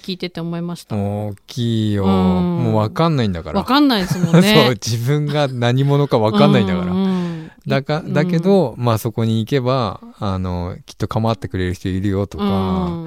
[0.02, 0.96] 聞いてて思いました。
[0.96, 2.10] 大きいよ、うん。
[2.10, 3.60] もう分かんないんだから。
[3.60, 4.70] わかんないですもん そうね。
[4.70, 7.50] 自分が何者か分かんないんだから、ううん。
[7.66, 12.48] だかだけど、まあそこに行けばあのきっと構ってくれる人いるよとか、う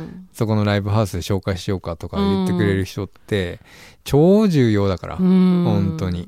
[0.01, 0.27] ん。
[0.31, 3.59] そこのライブハウスで紹介しようかとか言ってくれる人って
[4.05, 5.63] 超重要だから、うん。
[5.65, 6.27] 本当に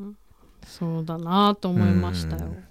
[0.77, 2.45] そうだなと思いましたよ。
[2.45, 2.63] うん。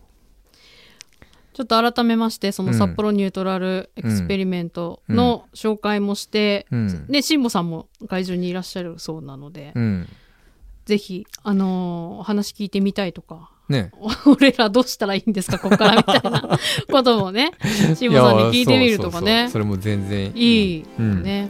[1.55, 2.79] ちょっと改めましてそのうん。
[2.79, 7.07] 札幌ニュートラルエクスペリメントの紹介もして、うん。
[7.09, 10.09] ね辛坊さんも会場にいらっしゃるそうなので、うん。
[10.85, 13.91] ぜひあのー話聞いてみたいとかね。
[14.27, 17.51] 俺らどうしたらいいんですかここからみたいなこともね
[17.97, 19.49] 辛坊さんに聞いてみるとかね。
[19.51, 20.85] それも全然いい。
[20.99, 21.23] うん。
[21.23, 21.49] ね、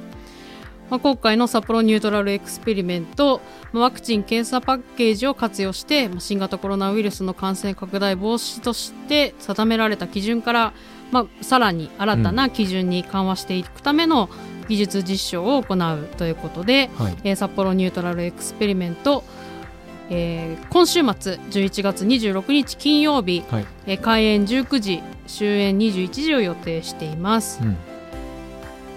[0.91, 3.41] まあ、今回の札幌ニュートラルエクスペリメント
[3.73, 10.73] まあワクチン・検査パッケージを活用してまあ新型コロナウイルスの感染拡大防止として定められた基準から、
[11.11, 14.29] まあ、さらに新たな基準に緩和していくための
[14.69, 17.17] 技術実証を行うということで、はい。
[17.25, 19.23] えー札幌ニュートラルエクスペリメント、
[20.11, 23.67] えー今週末11月26日金曜日、はい。
[23.87, 27.61] えー開演19時終演21時を予定しています。
[27.63, 27.77] うん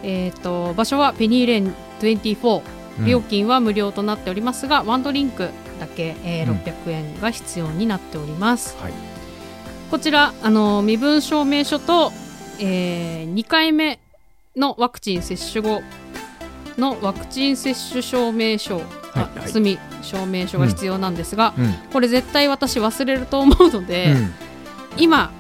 [0.04, 2.62] えー、と場所はペニーレーン24、
[3.00, 3.06] うん。
[3.06, 6.58] 料金は無料となっておりますがワンドリンクだけ、えーうん。
[6.58, 8.93] 600円が必要になっております、はい。
[9.91, 12.12] こちらあの身分証明書と、
[12.60, 14.00] え2回目
[14.56, 15.82] のワクチン接種後
[16.78, 18.86] のワクチン接種証明書、はい。
[19.16, 21.74] あはい済み証明書が必要なんですが、うん。
[21.91, 24.34] これ絶対私忘れると思うので、うん。
[24.97, 25.32] 今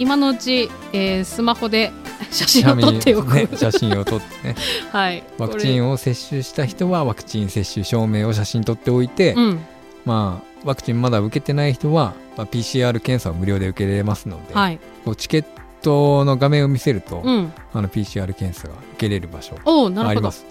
[0.00, 1.92] 今のうち、えースマホで
[2.32, 4.54] 写真を撮っておく、ね、写真を撮ってね。
[4.90, 5.22] はい。
[5.36, 9.60] ワクチンを接種した人はワクチン接種証明を写真撮っておいて、うん。
[10.06, 14.78] まあワクチンまだ受けてない人は、まあ、PCR 検査を無料で受けれますので、はい。
[15.04, 15.44] こうチケッ
[15.82, 17.52] トの画面を見せると、うん。
[17.74, 20.08] あの PCR 検査が受けれる場所おおなるほど。
[20.08, 20.46] あります。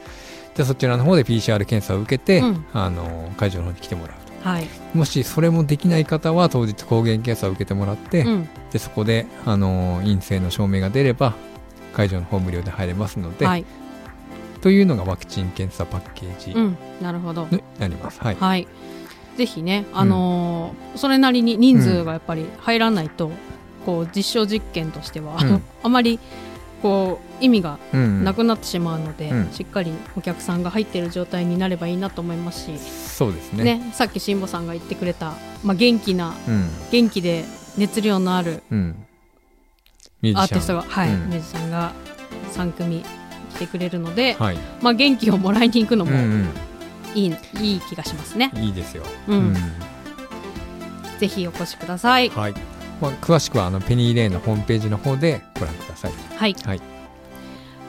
[0.55, 2.65] でそちらの方で PCR 検査を受けて、うん。
[2.71, 8.49] あの会場の方に来てもらうはい、ともしそれもできない方は当日抗原検査を受けてもらって、うん。
[8.71, 11.33] でそこであの陰性の証明が出れば
[11.93, 13.65] 会場の方無料で入れますので、はい。
[14.61, 16.77] というのがワクチン検査パッケージうん。
[17.01, 17.47] なるほど。
[17.51, 18.35] になります、はい。
[18.35, 18.67] はい。
[19.37, 23.31] ぜひねあのーそれなりに人数がやっぱり入らないと、
[23.85, 25.63] こう実証実験としては、うん。
[25.83, 26.19] あまり
[26.81, 33.63] こう意味がうんなくなってしまうので、うんしっかりお客さんが入っている状態になればいいなと思いますし、そうですね。
[33.63, 36.69] ねさっき辛坊さんが言ってくれた、まあ、元気なうん。
[36.91, 37.45] 元気で
[37.77, 41.29] 熱量のあるアーティストが、はいうん。
[41.29, 41.93] ミュージシャンが
[42.53, 43.03] 3組
[43.55, 46.51] 来てくれるので、はい、まあ、元気をもらいに行くのうんも
[47.15, 48.51] いい,、いい気がしますね。
[48.55, 49.53] うん、いいですよ、うん。
[51.19, 52.29] ぜひお越しください。
[52.29, 52.53] はい、
[53.01, 56.81] まあ、詳しくはあのペニーレーンのホームページの方でご覧くださいはい、はい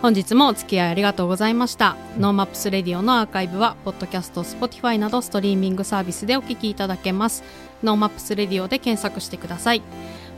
[0.03, 1.95] 本日もお付き合いありがとうございました。
[2.19, 7.45] NoMaps Radio のアーカイブは、ポッドキャスト、Spotify などストリーミングサービスでお聞きいただけます。
[7.83, 9.83] NoMaps Radio で検索してください。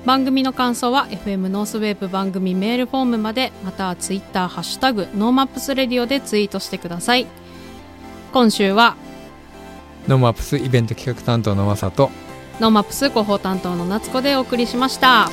[0.05, 7.27] 番組の感想は FM ノースウェーブ番組メールフォームまでまたはツイッターハッシュタグ NoMaps Radio でツイートしてください
[8.33, 8.97] 今週は
[10.09, 12.11] NoMaps イベント企画担当のまさと
[12.63, 15.29] NoMaps 広報担当の夏子でお送りしました。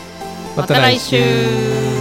[0.57, 1.98] また来週。